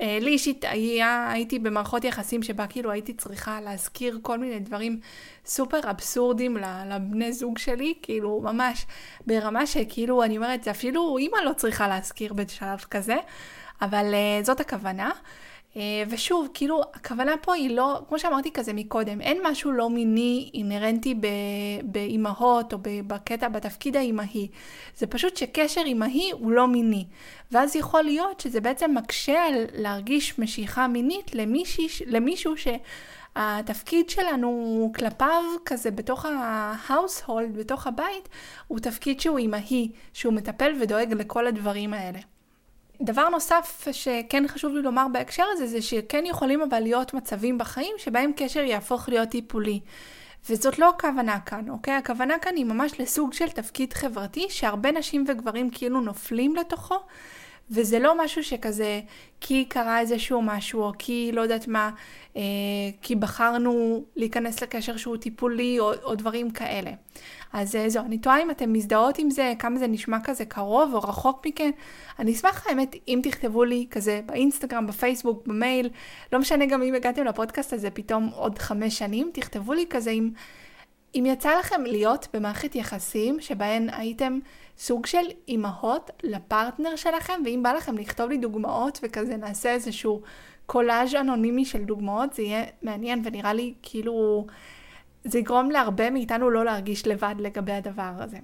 [0.00, 5.00] אה, לי אישית היה, הייתי במערכות יחסים שבה כאילו הייתי צריכה להזכיר כל מיני דברים
[5.46, 6.56] סופר אבסורדים
[6.90, 8.86] לבני זוג שלי, כאילו ממש
[9.26, 13.16] ברמה שכאילו אני אומרת, אפילו אימא לא צריכה להזכיר בשלב כזה,
[13.82, 15.10] אבל uh, זאת הכוונה.
[15.78, 20.50] Uh, ושוב, כאילו, הכוונה פה היא לא, כמו שאמרתי כזה מקודם, אין משהו לא מיני
[20.54, 21.14] אינהרנטי
[21.82, 24.48] באימהות או בקטע, בתפקיד האימהי.
[24.96, 27.06] זה פשוט שקשר אימהי הוא לא מיני.
[27.52, 35.42] ואז יכול להיות שזה בעצם מקשה על להרגיש משיכה מינית למישהי, למישהו שהתפקיד שלנו כלפיו
[35.64, 38.28] כזה בתוך ה-household, בתוך הבית,
[38.66, 42.18] הוא תפקיד שהוא אימהי, שהוא מטפל ודואג לכל הדברים האלה.
[43.02, 47.92] דבר נוסף שכן חשוב לי לומר בהקשר הזה, זה שכן יכולים אבל להיות מצבים בחיים
[47.98, 49.80] שבהם קשר יהפוך להיות טיפולי.
[50.50, 51.94] וזאת לא הכוונה כאן, אוקיי?
[51.94, 56.96] הכוונה כאן היא ממש לסוג של תפקיד חברתי שהרבה נשים וגברים כאילו נופלים לתוכו,
[57.70, 59.00] וזה לא משהו שכזה,
[59.40, 61.90] כי קרה איזשהו משהו, או כי לא יודעת מה,
[62.36, 62.42] אה,
[63.02, 66.90] כי בחרנו להיכנס לקשר שהוא טיפולי, או, או דברים כאלה.
[67.52, 70.94] אז אה, זהו, אני תוהה אם אתן מזדהות עם זה, כמה זה נשמע כזה קרוב
[70.94, 71.70] או רחוק מכן.
[72.18, 75.90] אני אשמח האמת אם תכתבו לי כזה באינסטגרם, בפייסבוק, במייל,
[76.32, 80.30] לא משנה גם אם הגעתם לפודקאסט הזה פתאום עוד חמש שנים, תכתבו לי כזה אם,
[81.14, 84.38] אם יצא לכם להיות במערכת יחסים שבהן הייתם
[84.78, 90.22] סוג של אימהות לפרטנר שלכם, ואם בא לכם לכתוב לי דוגמאות וכזה נעשה איזשהו
[90.66, 94.46] קולאז' אנונימי של דוגמאות, זה יהיה מעניין ונראה לי כאילו
[95.24, 98.38] זה יגרום להרבה מאיתנו לא להרגיש לבד לגבי הדבר הזה.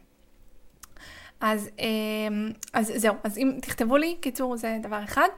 [1.40, 5.28] אז, אמ, אז זהו, אז אם תכתבו לי, קיצור זה דבר אחד,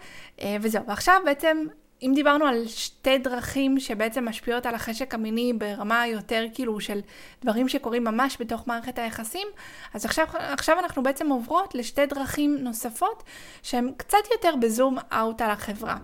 [0.41, 1.66] אה, וזהו, ועכשיו בעצם
[2.03, 7.01] אם דיברנו על שתי דרכים שבעצם משפיעות על החשק המיני ברמה יותר כאילו של
[7.43, 9.49] דברים שקורים ממש בתוך מערכת היחסים,
[9.95, 13.22] אז עכשיו, עכשיו אנחנו בעצם עוברות לשתי דרכים נוספות
[13.62, 15.97] שהן קצת יותר בזום אאוט על החברה.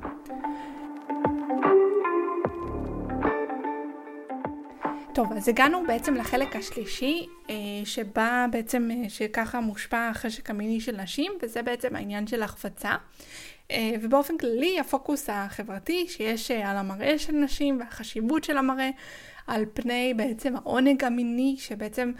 [5.14, 7.54] טוב, אז הגענו בעצם לחלק השלישי, אה,
[7.84, 12.90] שבה בעצם, אה, שככה מושפע החשק המיני של נשים, וזה בעצם העניין של החפצה.
[13.70, 18.90] אה, ובאופן כללי הפוקוס החברתי שיש על המראה של נשים והחשיבות של המראה
[19.46, 22.12] על פני בעצם העונג המיני שבעצם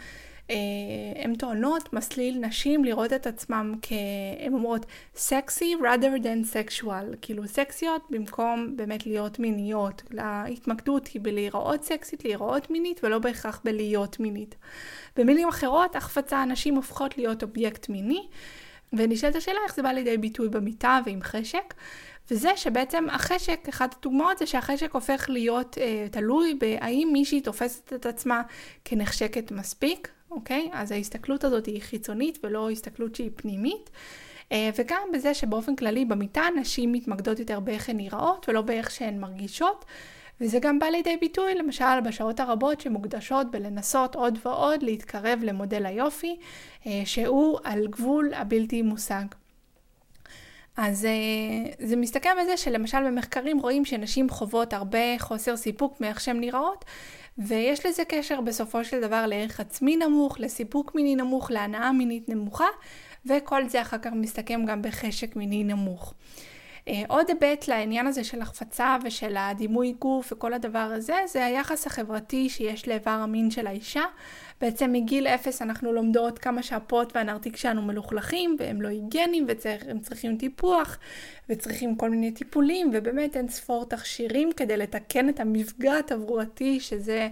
[1.15, 4.85] הן טוענות מסליל נשים לראות את עצמם כהן אומרות
[5.15, 7.15] סקסי rather than sexual.
[7.21, 10.03] כאילו סקסיות במקום באמת להיות מיניות.
[10.17, 14.55] ההתמקדות היא בלהיראות סקסית להיראות מינית ולא בהכרח בלהיות מינית.
[15.15, 18.27] במילים אחרות החפצה הנשים הופכות להיות אובייקט מיני.
[18.93, 21.73] ונשאלת השאלה איך זה בא לידי ביטוי במיטה ועם חשק?
[22.31, 28.05] וזה שבעצם החשק, אחת הדוגמאות זה שהחשק הופך להיות אה, תלוי בהאם מישהי תופסת את
[28.05, 28.41] עצמה
[28.85, 30.69] כנחשקת מספיק, אוקיי?
[30.73, 33.89] אז ההסתכלות הזאת היא חיצונית ולא הסתכלות שהיא פנימית.
[34.51, 39.19] אה, וגם בזה שבאופן כללי במיטה נשים מתמקדות יותר באיך הן נראות ולא באיך שהן
[39.19, 39.85] מרגישות.
[40.41, 46.37] וזה גם בא לידי ביטוי למשל בשעות הרבות שמוקדשות בלנסות עוד ועוד להתקרב למודל היופי
[46.87, 49.25] אה, שהוא על גבול הבלתי מושג.
[50.77, 56.39] אז אה, זה מסתכם בזה שלמשל במחקרים רואים שנשים חוות הרבה חוסר סיפוק מאיך שהן
[56.39, 56.85] נראות
[57.37, 62.67] ויש לזה קשר בסופו של דבר לערך עצמי נמוך, לסיפוק מיני נמוך, להנאה מינית נמוכה,
[63.25, 66.13] וכל זה אחר כך מסתכם גם בחשק מיני נמוך.
[66.87, 71.87] Uh, עוד היבט לעניין הזה של החפצה ושל הדימוי גוף וכל הדבר הזה, זה היחס
[71.87, 74.03] החברתי שיש לאיבר המין של האישה.
[74.61, 80.37] בעצם מגיל אפס אנחנו לומדות כמה שהפות והנרתיק שלנו מלוכלכים והם לא היגיינים והם צריכים
[80.37, 80.97] טיפוח
[81.49, 87.29] וצריכים כל מיני טיפולים ובאמת אין ספור תכשירים כדי לתקן את המפגע התברואתי שזה,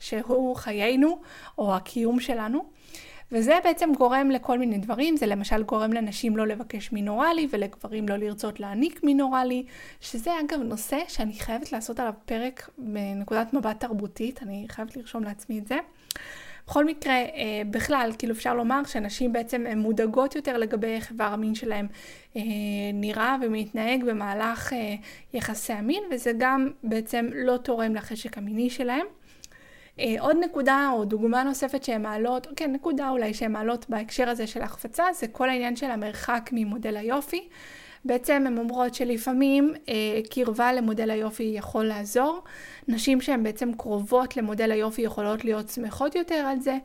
[0.00, 1.20] שהוא חיינו
[1.58, 2.64] או הקיום שלנו.
[3.32, 8.16] וזה בעצם גורם לכל מיני דברים, זה למשל גורם לנשים לא לבקש מינורלי ולגברים לא
[8.16, 9.64] לרצות להעניק מינורלי,
[10.00, 15.58] שזה אגב נושא שאני חייבת לעשות עליו פרק בנקודת מבט תרבותית, אני חייבת לרשום לעצמי
[15.58, 15.76] את זה.
[16.66, 21.24] בכל מקרה, אה, בכלל, כאילו אפשר לומר שנשים בעצם הן מודאגות יותר לגבי איך איבר
[21.24, 21.86] המין שלהם
[22.36, 22.42] אה,
[22.94, 24.94] נראה ומתנהג במהלך אה,
[25.34, 29.06] יחסי המין, וזה גם בעצם לא תורם לחשק המיני שלהם.
[29.98, 34.46] אה, עוד נקודה או דוגמה נוספת שהן מעלות, כן, נקודה אולי שהן מעלות בהקשר הזה
[34.46, 37.48] של החפצה, זה כל העניין של המרחק ממודל היופי.
[38.04, 42.42] בעצם הן אומרות שלפעמים אה, קרבה למודל היופי יכול לעזור.
[42.88, 46.78] נשים שהן בעצם קרובות למודל היופי יכולות להיות שמחות יותר על זה.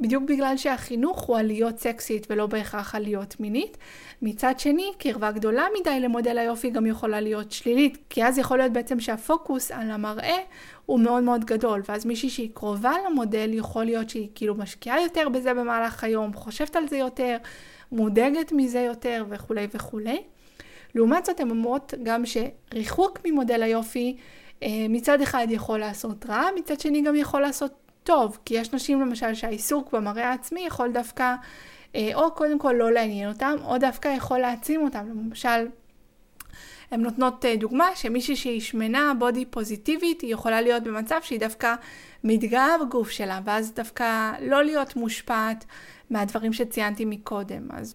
[0.00, 3.78] בדיוק בגלל שהחינוך הוא על להיות סקסית ולא בהכרח על להיות מינית.
[4.22, 8.72] מצד שני, קרבה גדולה מדי למודל היופי גם יכולה להיות שלילית, כי אז יכול להיות
[8.72, 10.36] בעצם שהפוקוס על המראה
[10.86, 15.28] הוא מאוד מאוד גדול, ואז מישהי שהיא קרובה למודל יכול להיות שהיא כאילו משקיעה יותר
[15.28, 17.36] בזה במהלך היום, חושבת על זה יותר,
[17.92, 20.22] מודאגת מזה יותר וכולי וכולי.
[20.94, 24.16] לעומת זאת, הן אומרות גם שריחוק ממודל היופי
[24.62, 27.72] אה, מצד אחד יכול לעשות רע, מצד שני גם יכול לעשות
[28.04, 31.34] טוב, כי יש נשים למשל שהעיסוק במראה העצמי יכול דווקא,
[31.94, 35.08] אה, או קודם כל לא לעניין אותם, או דווקא יכול להעצים אותם.
[35.08, 35.66] למשל,
[36.92, 41.74] הן נותנות אה, דוגמה שמישהי שהיא שמנה, בודי פוזיטיבית, היא יכולה להיות במצב שהיא דווקא
[42.24, 45.64] מתגאה בגוף שלה, ואז דווקא לא להיות מושפעת
[46.10, 47.68] מהדברים שציינתי מקודם.
[47.70, 47.94] אז,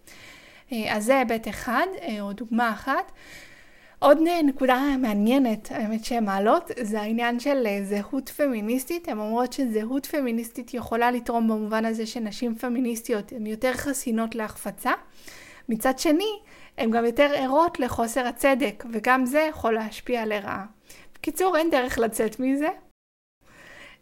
[0.71, 1.85] אז זה היבט אחד,
[2.21, 3.11] או דוגמה אחת.
[3.99, 9.07] עוד נקודה מעניינת, האמת שהן מעלות, זה העניין של אה, זהות פמיניסטית.
[9.07, 14.91] הן אומרות שזהות פמיניסטית יכולה לתרום במובן הזה שנשים פמיניסטיות הן יותר חסינות להחפצה.
[15.69, 16.39] מצד שני,
[16.77, 20.65] הן גם יותר ערות לחוסר הצדק, וגם זה יכול להשפיע לרעה.
[21.13, 22.69] בקיצור, אין דרך לצאת מזה.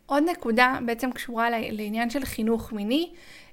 [0.05, 3.11] עוד נקודה בעצם קשורה לעניין של חינוך מיני.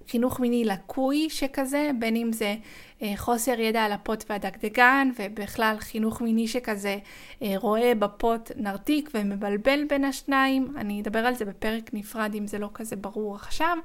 [0.08, 2.54] חינוך מיני לקוי שכזה, בין אם זה
[3.02, 6.98] אה, חוסר ידע על הפוט והדקדקן, ובכלל חינוך מיני שכזה
[7.42, 12.58] אה, רואה בפוט נרתיק ומבלבל בין השניים, אני אדבר על זה בפרק נפרד אם זה
[12.58, 13.78] לא כזה ברור עכשיו,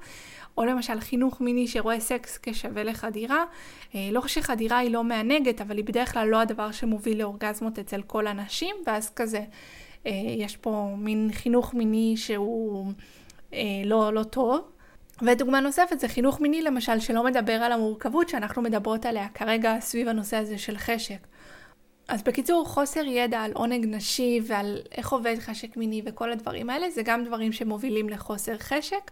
[0.58, 3.46] או למשל חינוך מיני שרואה סקס כשווה לחדירה,
[3.96, 8.02] אה, לא שחדירה היא לא מענגת, אבל היא בדרך כלל לא הדבר שמוביל לאורגזמות אצל
[8.02, 9.42] כל הנשים, ואז כזה
[10.38, 12.92] יש פה מין חינוך מיני שהוא
[13.86, 14.62] לא, לא טוב.
[15.22, 20.08] ודוגמה נוספת זה חינוך מיני למשל, שלא מדבר על המורכבות שאנחנו מדברות עליה כרגע סביב
[20.08, 21.28] הנושא הזה של חשק.
[22.08, 26.90] אז בקיצור, חוסר ידע על עונג נשי ועל איך עובד חשק מיני וכל הדברים האלה,
[26.90, 29.12] זה גם דברים שמובילים לחוסר חשק.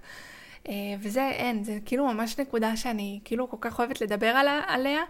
[0.69, 4.33] אה, וזה אין, זה כאילו ממש נקודה שאני כאילו כל כך אוהבת לדבר
[4.67, 5.01] עליה.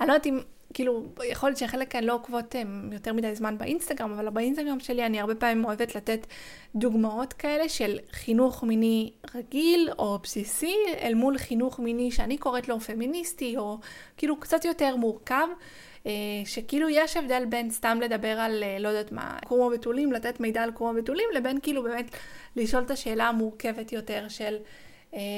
[0.00, 0.38] אני לא יודעת אם
[0.74, 2.54] כאילו, יכול להיות שחלק לא עוקבות
[2.92, 6.26] יותר מדי זמן באינסטגרם, אבל באינסטגרם שלי אני הרבה פעמים אוהבת לתת
[6.74, 12.80] דוגמאות כאלה של חינוך מיני רגיל או בסיסי, אל מול חינוך מיני שאני קוראת לו
[12.80, 13.78] פמיניסטי, או
[14.16, 15.46] כאילו קצת יותר מורכב.
[16.06, 16.12] אה,
[16.44, 20.62] שכאילו יש הבדל בין סתם לדבר על, אה, לא יודעת מה, קרום הבתולים, לתת מידע
[20.62, 22.10] על קרום הבתולים, לבין כאילו באמת
[22.56, 24.91] לשאול את השאלה המורכבת יותר של אה,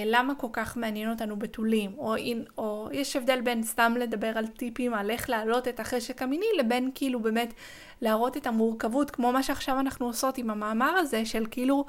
[0.06, 2.14] למה כל כך מעניין אותנו בתולים, או,
[2.58, 6.90] או יש הבדל בין סתם לדבר על טיפים על איך להעלות את החשק המיני, לבין
[6.94, 7.54] כאילו באמת
[8.00, 11.84] להראות את המורכבות, כמו מה שעכשיו אנחנו עושות עם המאמר הזה, של כאילו,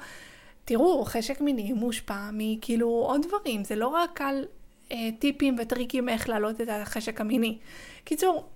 [0.64, 4.44] תראו, חשק מיני מושפע מכאילו עוד דברים, זה לא רק על
[4.92, 7.58] אה, טיפים וטריקים איך להעלות את החשק המיני.
[8.04, 8.48] קיצור,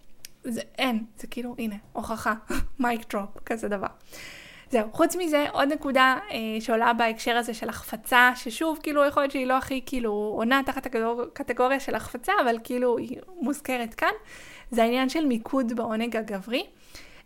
[0.45, 2.35] זה אין, זה כאילו, הנה, הוכחה,
[2.81, 3.89] מייק דרופ, כזה דבר.
[4.71, 9.33] זהו, חוץ מזה, עוד נקודה אה, שעולה בהקשר הזה של החפצה, ששוב, כאילו, יכול להיות
[9.33, 14.13] שהיא לא הכי, כאילו, עונה תחת הקטגוריה של החפצה, אבל כאילו, היא מוזכרת כאן,
[14.71, 16.67] זה העניין של מיקוד בעונג הגברי,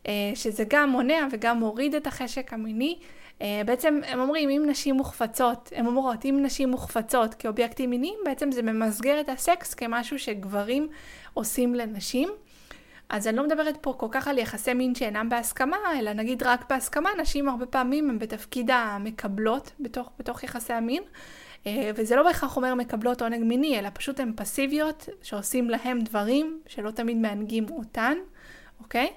[0.07, 2.99] אה, שזה גם מונע וגם מוריד את החשק המיני.
[3.43, 8.53] אה, בעצם הם אומרים, אם נשים מוחפצות, הן אומרות, אם נשים מוחפצות כאובייקטים מיניים, בעצם
[8.53, 10.89] זה ממסגר את הסקס כמשהו שגברים
[11.35, 12.29] עושים לנשים.
[13.15, 16.71] אז אני לא מדברת פה כל כך על יחסי מין שאינם בהסכמה, אלא נגיד רק
[16.71, 21.03] בהסכמה, נשים הרבה פעמים הן בתפקיד המקבלות בתוך, בתוך יחסי המין.
[21.67, 26.61] אה, וזה לא בהכרח אומר מקבלות עונג מיני, אלא פשוט הן פסיביות שעושים להם דברים
[26.67, 28.15] שלא תמיד מענגים אותן,
[28.81, 29.11] אוקיי?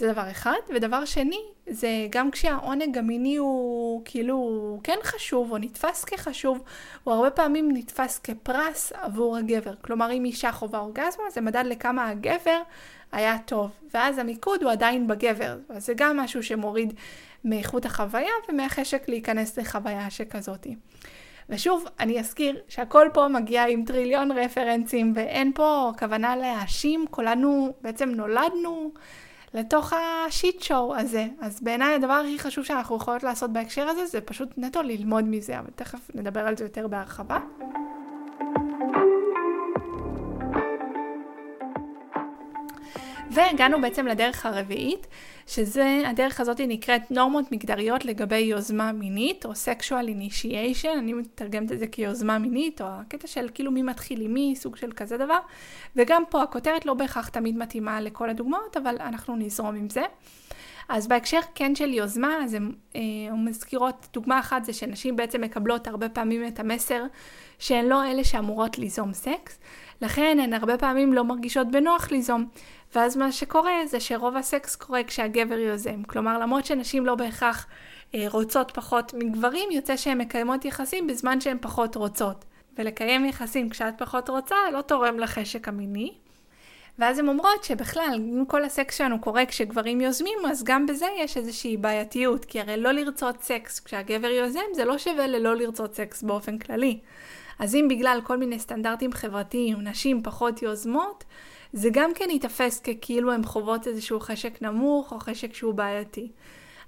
[0.00, 0.56] זה דבר אחד.
[0.74, 6.62] ודבר שני, זה גם כשהעונג המיני הוא כאילו כן חשוב או נתפס כחשוב,
[7.04, 9.74] הוא הרבה פעמים נתפס כפרס עבור הגבר.
[9.80, 12.60] כלומר, אם אישה חווה אורגזמה, זה מדד לכמה הגבר
[13.12, 13.70] היה טוב.
[13.94, 15.58] ואז המיקוד הוא עדיין בגבר.
[15.68, 16.94] אז זה גם משהו שמוריד
[17.44, 20.76] מאיכות החוויה ומהחשק להיכנס לחוויה שכזאתי.
[21.48, 28.08] ושוב, אני אזכיר שהכל פה מגיע עם טריליון רפרנסים ואין פה כוונה להאשים, כולנו בעצם
[28.08, 28.92] נולדנו
[29.54, 31.26] לתוך השיט שואו הזה.
[31.40, 35.58] אז בעיניי הדבר הכי חשוב שאנחנו יכולות לעשות בהקשר הזה זה פשוט נטו ללמוד מזה,
[35.58, 37.38] אבל תכף נדבר על זה יותר בהרחבה.
[43.30, 45.06] והגענו בעצם לדרך הרביעית,
[45.46, 51.78] שזה, הדרך הזאת נקראת נורמות מגדריות לגבי יוזמה מינית, או sexual initiation, אני מתרגמת את
[51.78, 55.38] זה כיוזמה מינית, או הקטע של כאילו מי מתחיל עם מי, סוג של כזה דבר.
[55.96, 60.02] וגם פה הכותרת לא בהכרח תמיד מתאימה לכל הדוגמאות, אבל אנחנו נזרום עם זה.
[60.88, 63.00] אז בהקשר כן של יוזמה, אז הן אה,
[63.36, 67.04] מזכירות, דוגמה אחת זה שנשים בעצם מקבלות הרבה פעמים את המסר
[67.58, 69.58] שהן לא אלה שאמורות ליזום סקס,
[70.02, 72.48] לכן הן הרבה פעמים לא מרגישות בנוח ליזום.
[72.94, 76.02] ואז מה שקורה זה שרוב הסקס קורה כשהגבר יוזם.
[76.02, 77.66] כלומר, למרות שנשים לא בהכרח
[78.14, 82.44] אה, רוצות פחות מגברים, יוצא שהן מקיימות יחסים בזמן שהן פחות רוצות.
[82.78, 86.14] ולקיים יחסים כשאת פחות רוצה לא תורם לחשק המיני.
[86.98, 91.36] ואז הן אומרות שבכלל, אם כל הסקס שלנו קורה כשגברים יוזמים, אז גם בזה יש
[91.36, 96.22] איזושהי בעייתיות, כי הרי לא לרצות סקס כשהגבר יוזם, זה לא שווה ללא לרצות סקס
[96.22, 96.98] באופן כללי.
[97.58, 101.24] אז אם בגלל כל מיני סטנדרטים חברתיים נשים פחות יוזמות,
[101.72, 106.28] זה גם כן ייתפס ככאילו הן חוות איזשהו חשק נמוך או חשק שהוא בעייתי.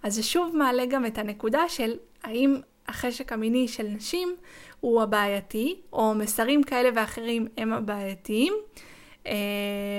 [0.02, 2.56] אז זה שוב מעלה גם את הנקודה של האם
[2.88, 4.36] החשק המיני של נשים
[4.80, 8.52] הוא הבעייתי, או מסרים כאלה ואחרים הם הבעייתיים.
[9.26, 9.32] אה,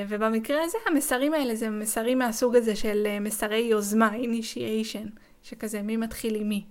[0.10, 5.98] ובמקרה הזה המסרים האלה זה מסרים מהסוג הזה של אה, מסרי יוזמה, initiation, שכזה מי
[5.98, 6.64] מתחיל עם מי.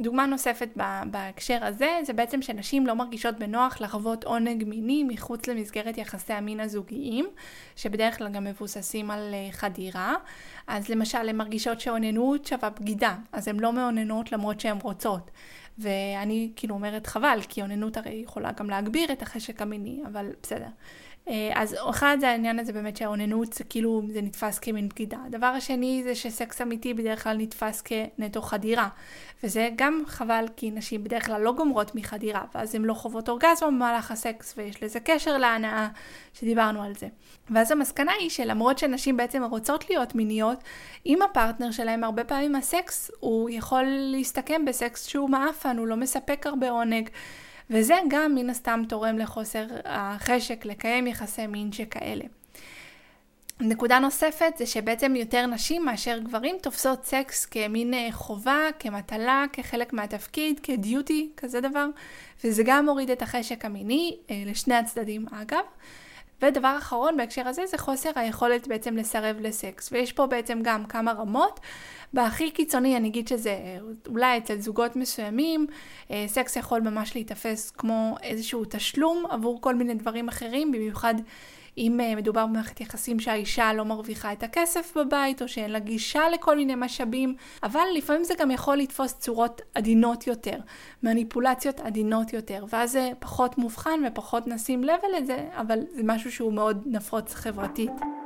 [0.00, 0.68] דוגמה נוספת
[1.10, 6.60] בהקשר הזה, זה בעצם שנשים לא מרגישות בנוח לחוות עונג מיני מחוץ למסגרת יחסי המין
[6.60, 7.26] הזוגיים,
[7.76, 10.14] שבדרך כלל גם מבוססים על אה, חדירה.
[10.66, 15.30] אז למשל, הן מרגישות שאוננות שווה בגידה, אז הן לא מאוננות למרות שהן רוצות.
[15.78, 20.68] ואני כאילו אומרת חבל, כי אוננות הרי יכולה גם להגביר את החשק המיני, אבל בסדר.
[21.28, 25.18] אה, אז אחד זה העניין הזה באמת שהאוננות זה כאילו זה נתפס כמין בגידה.
[25.26, 28.88] הדבר השני זה שסקס אמיתי בדרך כלל נתפס כנטו חדירה.
[29.44, 33.68] וזה גם חבל כי נשים בדרך כלל לא גומרות מחדירה ואז הן לא חוות אורגזמה
[33.68, 35.88] במהלך הסקס ויש לזה קשר להנאה
[36.34, 37.08] שדיברנו על זה.
[37.50, 40.58] ואז המסקנה היא שלמרות שנשים בעצם רוצות להיות מיניות,
[41.04, 46.46] עם הפרטנר שלהם הרבה פעמים הסקס הוא יכול להסתכם בסקס שהוא מעפן, הוא לא מספק
[46.46, 47.08] הרבה עונג.
[47.70, 52.24] וזה גם מן הסתם תורם לחוסר החשק לקיים יחסי מין שכאלה.
[53.60, 59.92] נקודה נוספת זה שבעצם יותר נשים מאשר גברים תופסות סקס כמין אה, חובה, כמטלה, כחלק
[59.92, 61.86] מהתפקיד, כדיוטי, כזה דבר,
[62.44, 65.64] וזה גם מוריד את החשק המיני, אה, לשני הצדדים אגב.
[66.42, 71.12] ודבר אחרון בהקשר הזה זה חוסר היכולת בעצם לסרב לסקס, ויש פה בעצם גם כמה
[71.12, 71.60] רמות.
[72.14, 75.66] בהכי קיצוני אני אגיד שזה אולי אצל זוגות מסוימים,
[76.10, 81.14] אה, סקס יכול ממש להיתפס כמו איזשהו תשלום עבור כל מיני דברים אחרים, במיוחד
[81.78, 86.28] אם uh, מדובר במערכת יחסים שהאישה לא מרוויחה את הכסף בבית, או שאין לה גישה
[86.28, 90.58] לכל מיני משאבים, אבל לפעמים זה גם יכול לתפוס צורות עדינות יותר,
[91.02, 96.52] מניפולציות עדינות יותר, ואז זה פחות מובחן ופחות נשים לב לזה, אבל זה משהו שהוא
[96.52, 98.23] מאוד נפוץ חברתית.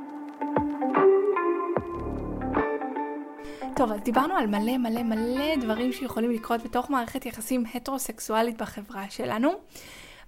[3.78, 9.04] טוב, אז דיברנו על מלא מלא מלא דברים שיכולים לקרות בתוך מערכת יחסים הטרוסקסואלית בחברה
[9.10, 9.50] שלנו.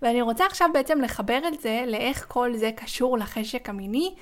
[0.02, 4.14] ואני רוצה עכשיו בעצם לחבר את זה לאיך כל זה קשור לחשק המיני.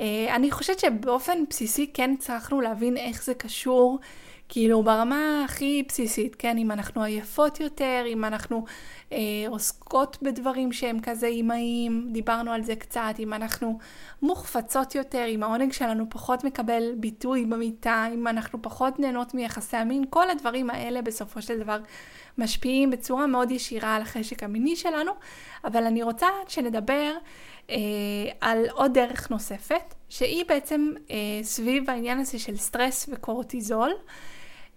[0.00, 3.98] אה, אני חושבת שבאופן בסיסי כן הצלחנו להבין איך זה קשור,
[4.48, 6.58] כאילו ברמה הכי בסיסית, כן?
[6.58, 8.64] אם אנחנו עייפות יותר, אם אנחנו
[9.48, 13.78] עוסקות בדברים שהם כזה אימהיים, דיברנו על זה קצת, אם אנחנו
[14.22, 20.04] מוחפצות יותר, אם העונג שלנו פחות מקבל ביטוי במיטה, אם אנחנו פחות נהנות מיחסי המין,
[20.10, 21.78] כל הדברים האלה בסופו של דבר
[22.38, 25.12] משפיעים בצורה מאוד ישירה על החשק המיני שלנו,
[25.64, 27.12] אבל אני רוצה שנדבר
[27.70, 27.76] אה,
[28.40, 33.90] על עוד דרך נוספת, שהיא בעצם אה, סביב העניין הזה של סטרס וקורטיזול.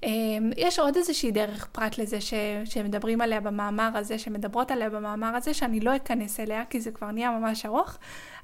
[0.03, 0.09] אה,
[0.57, 2.33] יש עוד איזושהי דרך פרט לזה ש,
[2.65, 7.11] שמדברים עליה במאמר הזה, שמדברות עליה במאמר הזה, שאני לא אכנס אליה כי זה כבר
[7.11, 7.97] נהיה ממש ארוך,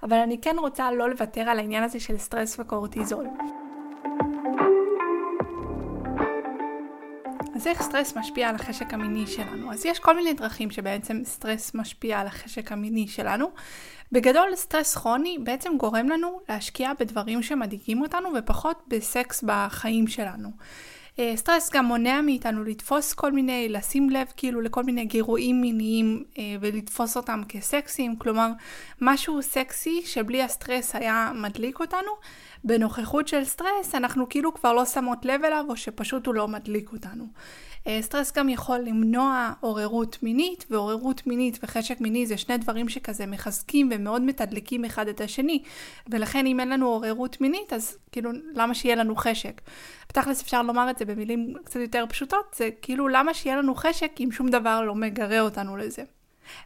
[0.04, 3.28] אבל אני כן רוצה לא לוותר על העניין הזה של סטרס וקורטיזול.
[7.56, 9.74] אז איך סטרס משפיע על החשק המיני שלנו?
[9.74, 13.48] אז יש כל מיני דרכים שבעצם סטרס משפיע על החשק המיני שלנו.
[14.12, 20.50] בגדול סטרס כרוני בעצם גורם לנו להשקיע בדברים שמדאיגים אותנו ופחות בסקס בחיים שלנו.
[21.20, 26.24] אה, סטרס גם מונע מאיתנו לתפוס כל מיני, לשים לב כאילו לכל מיני גירויים מיניים
[26.38, 28.50] אה, ולתפוס אותם כסקסיים, כלומר
[29.02, 32.12] משהו סקסי שבלי הסטרס היה מדליק אותנו,
[32.64, 36.94] בנוכחות של סטרס אנחנו כאילו כבר לא שמות לב אליו או שפשוט הוא לא מדליק
[36.94, 37.26] אותנו.
[37.90, 43.26] אה, סטרס גם יכול למנוע עוררות מינית, ועוררות מינית וחשק מיני זה שני דברים שכזה
[43.26, 45.64] מחזקים ומאוד מתדלקים אחד את השני,
[46.10, 49.62] ולכן אם אין לנו עוררות מינית, אז כאילו למה שיהיה לנו חשק?
[50.10, 54.12] בתכלס אפשר לומר את זה במילים קצת יותר פשוטות, זה כאילו למה שיהיה לנו חשק
[54.20, 56.04] אם שום דבר לא מגרה אותנו לזה.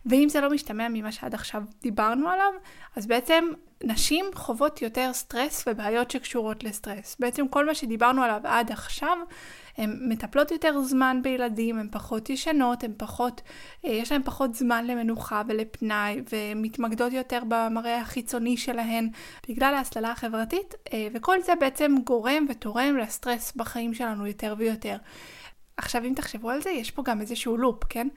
[0.05, 2.53] ואם זה לא משתמע ממה שעד עכשיו דיברנו עליו,
[2.95, 3.45] אז בעצם
[3.83, 7.15] נשים חוות יותר סטרס ובעיות שקשורות לסטרס.
[7.19, 9.17] בעצם כל מה שדיברנו עליו עד עכשיו,
[9.77, 13.41] הן מטפלות יותר זמן בילדים, הן פחות ישנות, הן פחות,
[13.85, 19.09] אה, יש להן פחות זמן למנוחה ולפנאי, ומתמקדות יותר במראה החיצוני שלהן
[19.49, 24.97] בגלל ההסללה החברתית, אה, וכל זה בעצם גורם ותורם לסטרס בחיים שלנו יותר ויותר.
[25.77, 28.07] עכשיו אם תחשבו על זה, יש פה גם איזשהו לופ, כן?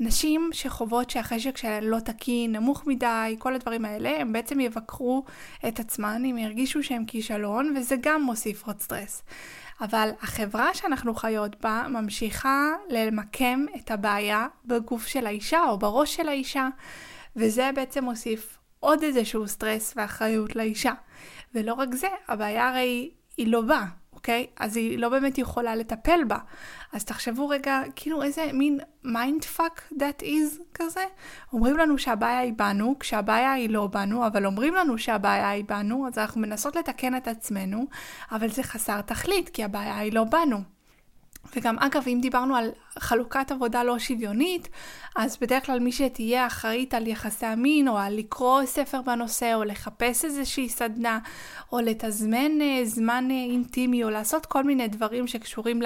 [0.00, 5.24] נשים שחוות שהחשק שלהן לא תקין, נמוך מדי, כל הדברים האלה, הם בעצם יבקרו
[5.68, 9.22] את עצמן אם ירגישו שהם כישלון, וזה גם מוסיף עוד סטרס.
[9.82, 16.28] אבל החברה שאנחנו חיות בה ממשיכה למקם את הבעיה בגוף של האישה או בראש של
[16.28, 16.68] האישה,
[17.36, 20.92] וזה בעצם מוסיף עוד איזשהו סטרס ואחריות לאישה.
[21.54, 23.86] ולא רק זה, הבעיה הרי היא לא באה.
[24.12, 24.46] אוקיי?
[24.56, 26.38] אז היא לא באמת יכולה לטפל בה.
[26.92, 31.04] אז תחשבו רגע, כאילו איזה מין mind fuck that is כזה.
[31.52, 36.06] אומרים לנו שהבעיה היא בנו, כשהבעיה היא לא בנו, אבל אומרים לנו שהבעיה היא בנו,
[36.08, 37.86] אז אנחנו מנסות לתקן את עצמנו,
[38.32, 40.71] אבל זה חסר תכלית, כי הבעיה היא לא בנו.
[41.56, 44.68] וגם אגב, אם דיברנו על חלוקת עבודה לא שוויונית,
[45.16, 49.64] אז בדרך כלל מי שתהיה אחראית על יחסי המין, או על לקרוא ספר בנושא, או
[49.64, 51.18] לחפש איזושהי סדנה,
[51.72, 55.80] או לתזמן uh, זמן uh, אינטימי, או לעשות כל מיני דברים שקשורים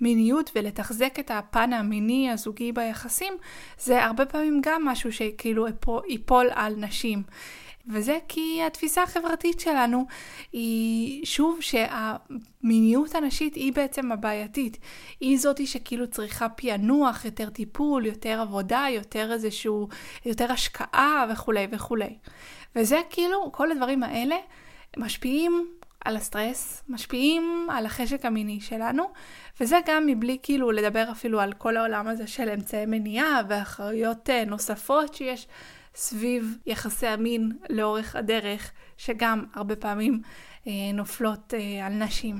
[0.00, 3.34] למיניות ולתחזק את הפן המיני הזוגי ביחסים,
[3.78, 5.66] זה הרבה פעמים גם משהו שכאילו
[6.08, 7.22] ייפול על נשים.
[7.92, 10.06] וזה כי התפיסה החברתית שלנו
[10.52, 14.78] היא שוב שהמיניות הנשית היא בעצם הבעייתית.
[15.20, 19.88] היא זאתי שכאילו צריכה פענוח, יותר טיפול, יותר עבודה, יותר איזשהו,
[20.26, 22.18] יותר השקעה וכולי וכולי.
[22.76, 24.36] וזה כאילו, כל הדברים האלה
[24.96, 25.68] משפיעים
[26.04, 29.10] על הסטרס, משפיעים על החשק המיני שלנו,
[29.60, 34.44] וזה גם מבלי כאילו לדבר אפילו על כל העולם הזה של אמצעי מניעה ואחריות אה,
[34.44, 35.46] נוספות שיש
[35.98, 40.20] סביב יחסי המין לאורך הדרך, שגם הרבה פעמים
[40.66, 42.36] אה, נופלות אה, על נשים.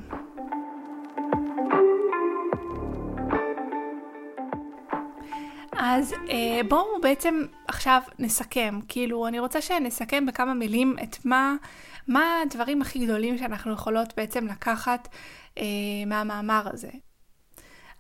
[5.72, 11.54] אז אה, בואו בעצם עכשיו נסכם, כאילו אני רוצה שנסכם בכמה מילים את מה,
[12.08, 15.08] מה הדברים הכי גדולים שאנחנו יכולות בעצם לקחת
[15.58, 15.64] אה,
[16.06, 16.90] מהמאמר הזה.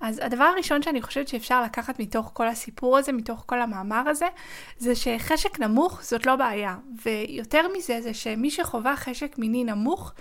[0.00, 4.26] אז הדבר הראשון שאני חושבת שאפשר לקחת מתוך כל הסיפור הזה, מתוך כל המאמר הזה,
[4.78, 6.76] זה שחשק נמוך זאת לא בעיה.
[7.04, 10.12] ויותר מזה, זה שמי שחווה חשק מיני נמוך,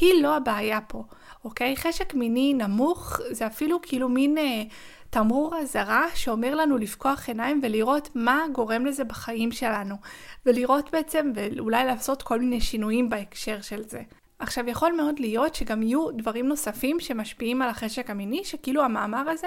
[0.00, 1.04] היא לא הבעיה פה,
[1.44, 1.76] אוקיי?
[1.76, 4.38] חשק מיני נמוך זה אפילו כאילו מין...
[4.38, 4.62] אה,
[5.14, 9.94] תמרור אזהרה שאומר לנו לפקוח עיניים ולראות מה גורם לזה בחיים שלנו.
[10.46, 14.02] ולראות בעצם, ואולי לעשות כל מיני שינויים בהקשר של זה.
[14.38, 19.46] עכשיו, יכול מאוד להיות שגם יהיו דברים נוספים שמשפיעים על החשק המיני, שכאילו המאמר הזה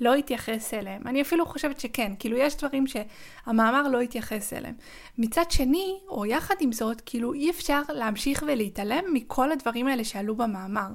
[0.00, 1.02] לא יתייחס אליהם.
[1.06, 4.74] אני אפילו חושבת שכן, כאילו יש דברים שהמאמר לא יתייחס אליהם.
[5.18, 10.36] מצד שני, או יחד עם זאת, כאילו אי אפשר להמשיך ולהתעלם מכל הדברים האלה שעלו
[10.36, 10.88] במאמר.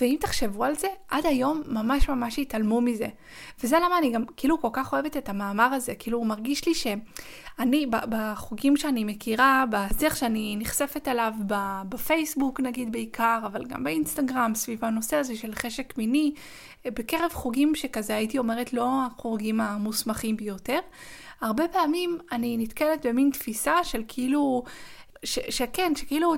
[0.00, 3.08] ואם תחשבו על זה, עד היום ממש ממש התעלמו מזה.
[3.62, 6.74] וזה למה אני גם כאילו כל כך אוהבת את המאמר הזה, כאילו הוא מרגיש לי
[6.74, 11.32] שאני בחוגים שאני מכירה, בשיח שאני נחשפת אליו
[11.88, 16.32] בפייסבוק נגיד בעיקר, אבל גם באינסטגרם סביב הנושא הזה של חשק מיני,
[16.86, 20.78] בקרב חוגים שכזה הייתי אומרת לא החוגים המוסמכים ביותר.
[21.40, 24.62] הרבה פעמים אני נתקלת במין תפיסה של כאילו
[25.24, 26.34] ש, שכן, שכאילו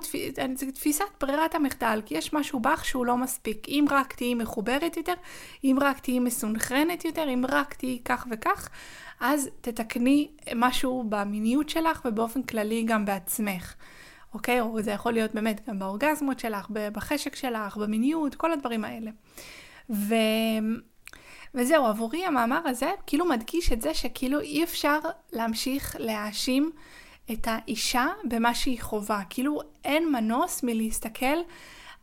[0.54, 3.68] זו תפיסת ברירת המחדל, כי יש משהו בך שהוא לא מספיק.
[3.68, 5.14] אם רק תהיי מחוברת יותר,
[5.64, 8.68] אם רק תהיי מסונכרנת יותר, אם רק תהיי כך וכך,
[9.20, 13.74] אז תתקני משהו במיניות שלך ובאופן כללי גם בעצמך.
[14.34, 14.60] אוקיי?
[14.60, 19.10] או זה יכול להיות באמת גם באורגזמות שלך, בחשק שלך, במיניות, כל הדברים האלה.
[19.90, 20.14] ו...
[21.54, 24.98] וזהו, עבורי המאמר הזה כאילו מדגיש את זה שכאילו אי אפשר
[25.32, 26.72] להמשיך להאשים
[27.32, 29.22] את האישה במה שהיא חווה.
[29.30, 31.36] כאילו אין מנוס מלהסתכל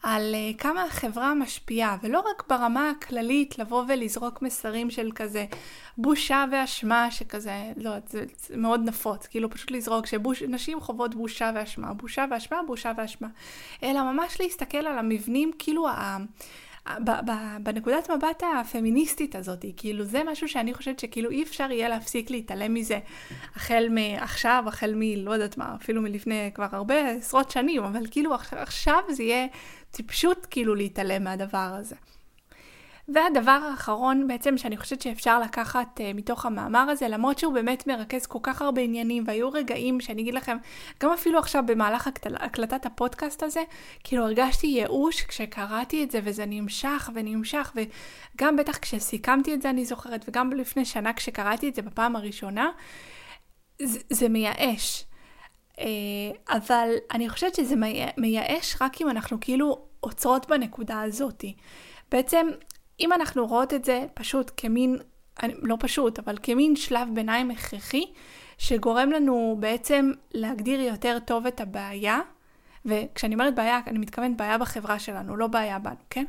[0.03, 5.45] על uh, כמה החברה משפיעה, ולא רק ברמה הכללית לבוא ולזרוק מסרים של כזה
[5.97, 11.93] בושה ואשמה, שכזה, לא, זה, זה מאוד נפוץ, כאילו פשוט לזרוק שנשים חוות בושה ואשמה,
[11.93, 13.27] בושה ואשמה, בושה ואשמה,
[13.83, 16.17] אלא ממש להסתכל על המבנים, כאילו ה...
[17.63, 22.73] בנקודת מבט הפמיניסטית הזאת, כאילו זה משהו שאני חושבת שכאילו אי אפשר יהיה להפסיק להתעלם
[22.73, 22.99] מזה
[23.55, 25.01] החל מעכשיו, החל מ...
[25.25, 29.47] לא יודעת מה, אפילו מלפני כבר הרבה עשרות שנים, אבל כאילו עכשיו זה יהיה
[29.91, 31.95] טיפשות כאילו להתעלם מהדבר הזה.
[33.09, 38.25] והדבר האחרון בעצם שאני חושבת שאפשר לקחת uh, מתוך המאמר הזה, למרות שהוא באמת מרכז
[38.25, 40.57] כל כך הרבה עניינים, והיו רגעים שאני אגיד לכם,
[41.03, 43.63] גם אפילו עכשיו במהלך הקלטת הפודקאסט הזה,
[44.03, 49.85] כאילו הרגשתי ייאוש כשקראתי את זה, וזה נמשך ונמשך, וגם בטח כשסיכמתי את זה אני
[49.85, 52.69] זוכרת, וגם לפני שנה כשקראתי את זה בפעם הראשונה,
[53.81, 55.03] זה, זה מייאש.
[55.73, 55.79] Uh,
[56.49, 57.75] אבל אני חושבת שזה
[58.17, 61.55] מייאש רק אם אנחנו כאילו עוצרות בנקודה הזאתי.
[62.11, 62.47] בעצם
[62.99, 64.97] אם אנחנו רואות את זה פשוט כמין,
[65.43, 68.05] לא פשוט, אבל כמין שלב ביניים הכרחי,
[68.57, 72.19] שגורם לנו בעצם להגדיר יותר טוב את הבעיה,
[72.85, 76.25] וכשאני אומרת בעיה, אני מתכוונת בעיה בחברה שלנו, לא בעיה בנו, כן?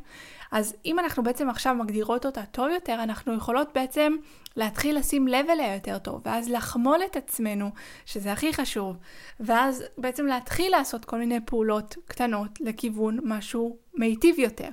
[0.52, 4.16] אז אם אנחנו בעצם עכשיו מגדירות אותה טוב יותר, אנחנו יכולות בעצם
[4.56, 7.70] להתחיל לשים לב אליה יותר טוב, ואז לחמול את עצמנו,
[8.06, 8.96] שזה הכי חשוב,
[9.40, 14.68] ואז בעצם להתחיל לעשות כל מיני פעולות קטנות לכיוון משהו מיטיב יותר.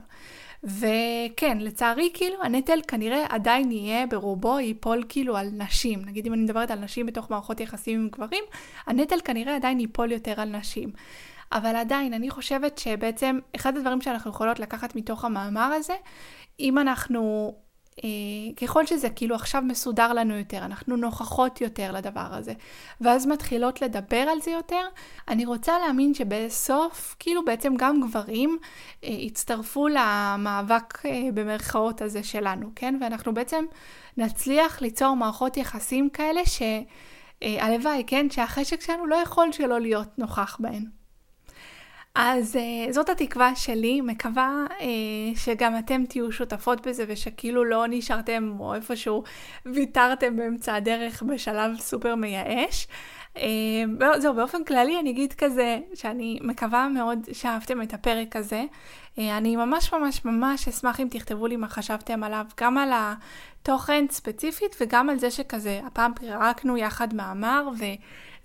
[0.65, 6.01] וכן, לצערי, כאילו, הנטל כנראה עדיין יהיה ברובו ייפול כאילו על נשים.
[6.05, 8.43] נגיד אם אני מדברת על נשים בתוך מערכות יחסים עם גברים,
[8.87, 10.89] הנטל כנראה עדיין ייפול יותר על נשים.
[11.51, 15.93] אבל עדיין, אני חושבת שבעצם אחד הדברים שאנחנו יכולות לקחת מתוך המאמר הזה,
[16.59, 17.55] אם אנחנו
[18.61, 22.53] ככל שזה כאילו עכשיו מסודר לנו יותר, אנחנו נוכחות יותר לדבר הזה,
[23.01, 24.81] ואז מתחילות לדבר על זה יותר,
[25.27, 28.57] אני רוצה להאמין שבסוף, כאילו בעצם גם גברים
[29.03, 32.97] אה, יצטרפו למאבק אה, במרכאות הזה שלנו, כן?
[33.01, 33.65] ואנחנו בעצם
[34.17, 38.29] נצליח ליצור מערכות יחסים כאלה שהלוואי, כן?
[38.29, 40.94] שהחשק שלנו לא יכול שלא להיות נוכח בהן.
[42.15, 44.83] אז uh, זאת התקווה שלי, מקווה uh,
[45.35, 49.23] שגם אתם תהיו שותפות בזה ושכאילו לא נשארתם או איפשהו
[49.65, 52.87] ויתרתם באמצע הדרך בשלב סופר מייאש.
[53.35, 53.39] Uh,
[54.17, 58.63] זהו, באופן כללי אני אגיד כזה שאני מקווה מאוד שאהבתם את הפרק הזה.
[59.15, 64.05] Uh, אני ממש ממש ממש אשמח אם תכתבו לי מה חשבתם עליו, גם על התוכן
[64.11, 67.85] ספציפית וגם על זה שכזה הפעם פירקנו יחד מאמר ו...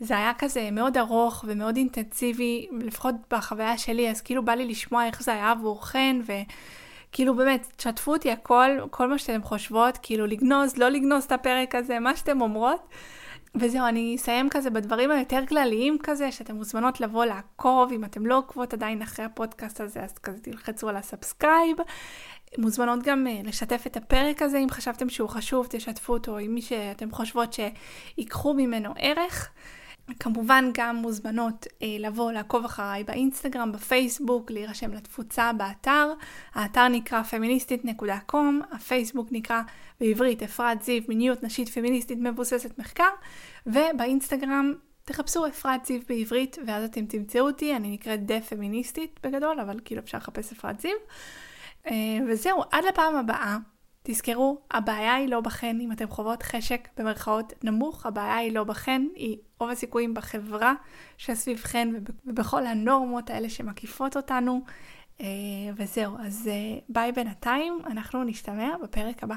[0.01, 5.07] זה היה כזה מאוד ארוך ומאוד אינטנסיבי, לפחות בחוויה שלי, אז כאילו בא לי לשמוע
[5.07, 10.77] איך זה היה עבורכן, וכאילו באמת, תשתפו אותי הכל, כל מה שאתם חושבות, כאילו לגנוז,
[10.77, 12.89] לא לגנוז את הפרק הזה, מה שאתם אומרות.
[13.55, 18.39] וזהו, אני אסיים כזה בדברים היותר כלליים כזה, שאתם מוזמנות לבוא לעקוב, אם אתם לא
[18.39, 21.77] עוקבות עדיין אחרי הפודקאסט הזה, אז כזה תלחצו על ה subscribe.
[22.59, 26.63] מוזמנות גם אה, לשתף את הפרק הזה, אם חשבתם שהוא חשוב, תשתפו אותו עם מי
[26.63, 29.51] שאתם חושבות שיקחו ממנו ערך.
[30.21, 36.13] כמובן גם מוזמנות אה, לבוא לעקוב אחריי באינסטגרם, בפייסבוק, להירשם לתפוצה באתר.
[36.55, 38.37] האתר נקרא פמיניסטית.com,
[38.73, 39.63] הפייסבוק נקרא
[40.01, 43.11] בעברית אפרת זיו מיניות נשית פמיניסטית מבוססת מחקר,
[43.67, 44.73] ובאינסטגרם
[45.05, 50.01] תחפשו אפרת זיו בעברית ואז אתם תמצאו אותי, אני נקראת דה פמיניסטית בגדול, אבל כאילו
[50.01, 50.97] אפשר לחפש אפרת זיו.
[51.87, 51.93] אה,
[52.29, 53.59] וזהו, עד לפעם הבאה.
[54.03, 59.03] תזכרו, הבעיה היא לא בכן אם אתם חוות חשק במרכאות נמוך, הבעיה היא לא בכן,
[59.15, 60.75] היא רוב הסיכויים בחברה
[61.17, 61.89] שסביבכן
[62.27, 64.61] ובכל הנורמות האלה שמקיפות אותנו.
[65.21, 65.27] אה,
[65.77, 69.37] וזהו, אז אה, ביי בינתיים, אנחנו נשתמע בפרק הבא.